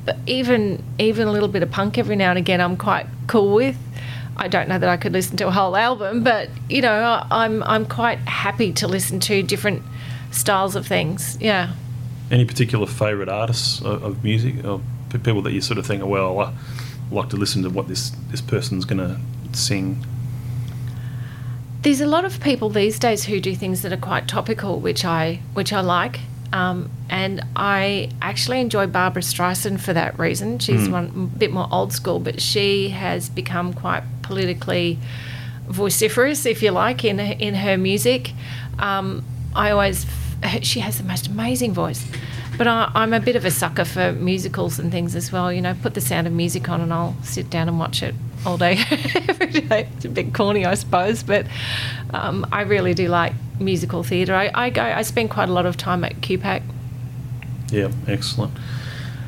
[0.05, 3.55] but even even a little bit of punk every now and again, I'm quite cool
[3.55, 3.75] with.
[4.39, 7.61] I don't know that I could listen to a whole album, but you know, I'm
[7.63, 9.83] I'm quite happy to listen to different
[10.31, 11.37] styles of things.
[11.41, 11.73] Yeah.
[12.31, 16.07] Any particular favourite artists of, of music, or people that you sort of think, oh,
[16.07, 16.53] well, I
[17.11, 19.19] like to listen to what this this person's going to
[19.57, 20.05] sing?
[21.81, 25.05] There's a lot of people these days who do things that are quite topical, which
[25.05, 26.21] I which I like,
[26.53, 30.59] um, and I actually enjoy Barbra Streisand for that reason.
[30.59, 30.91] She's Hmm.
[30.91, 34.97] one a bit more old school, but she has become quite politically
[35.67, 38.33] vociferous, if you like, in in her music.
[38.79, 39.23] Um,
[39.55, 40.05] I always
[40.61, 42.05] she has the most amazing voice.
[42.57, 45.51] But I, I'm a bit of a sucker for musicals and things as well.
[45.51, 48.13] You know, put the sound of music on and I'll sit down and watch it
[48.45, 48.77] all day,
[49.29, 49.87] every day.
[49.95, 51.45] It's a bit corny, I suppose, but
[52.13, 54.35] um, I really do like musical theatre.
[54.35, 56.63] I, I go, I spend quite a lot of time at QPAC.
[57.71, 58.53] Yeah, excellent.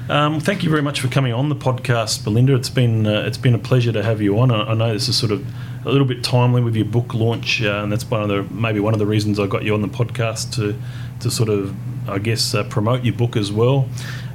[0.10, 2.56] Um, thank you very much for coming on the podcast, Belinda.
[2.56, 4.52] It's been uh, it's been a pleasure to have you on.
[4.52, 5.46] I, I know this is sort of
[5.86, 8.80] a little bit timely with your book launch, uh, and that's one of the maybe
[8.80, 10.76] one of the reasons I got you on the podcast to
[11.22, 11.76] to sort of
[12.10, 13.88] I guess uh, promote your book as well.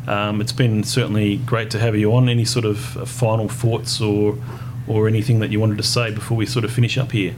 [0.06, 2.28] Um, it's been certainly great to have you on.
[2.28, 4.38] Any sort of uh, final thoughts or
[4.86, 7.34] or anything that you wanted to say before we sort of finish up here?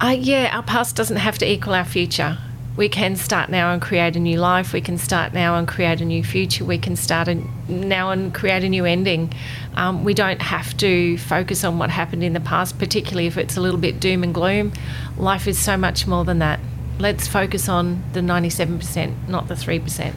[0.00, 2.36] Uh, yeah, our past doesn't have to equal our future.
[2.76, 4.74] We can start now and create a new life.
[4.74, 6.62] We can start now and create a new future.
[6.66, 7.36] We can start a,
[7.72, 9.32] now and create a new ending.
[9.74, 13.56] Um, we don't have to focus on what happened in the past, particularly if it's
[13.56, 14.72] a little bit doom and gloom.
[15.16, 16.60] Life is so much more than that.
[16.98, 20.12] Let's focus on the 97%, not the 3%.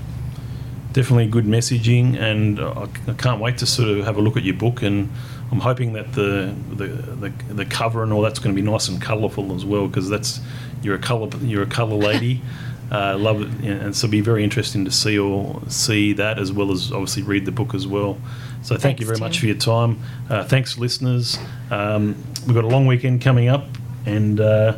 [0.91, 4.43] definitely good messaging, and I I can't wait to sort of have a look at
[4.43, 4.82] your book.
[4.82, 5.09] And
[5.52, 8.88] I'm hoping that the the, the, the cover and all that's going to be nice
[8.88, 10.39] and colourful as well, because that's
[10.82, 12.41] you're a colour you're a colour lady.
[12.91, 16.52] Uh, love it, and so it'll be very interesting to see or see that as
[16.52, 18.18] well as obviously read the book as well.
[18.64, 20.02] So thank you Thanks, very much for your time.
[20.28, 21.38] Uh, thanks, listeners.
[21.70, 22.16] Um,
[22.47, 23.68] we've got a long weekend coming up,
[24.08, 24.78] and uh,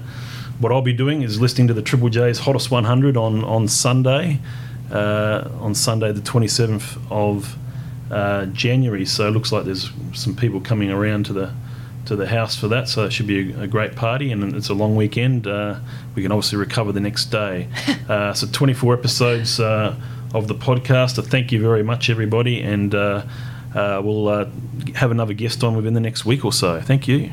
[0.59, 4.39] what I'll be doing is listening to the Triple J's Hottest 100 on on Sunday,
[4.91, 7.57] uh, on Sunday the 27th of
[8.12, 9.05] uh, January.
[9.05, 11.53] So it looks like there's some people coming around to the
[12.05, 12.89] to the house for that.
[12.89, 15.47] So it should be a, a great party, and it's a long weekend.
[15.47, 15.80] Uh,
[16.16, 17.68] we can obviously recover the next day.
[18.09, 19.95] uh, so 24 episodes uh,
[20.34, 21.16] of the podcast.
[21.16, 23.24] So thank you very much, everybody, and uh,
[23.76, 24.49] uh, we'll uh,
[24.95, 26.82] have another guest on within the next week or so.
[26.82, 27.32] Thank you.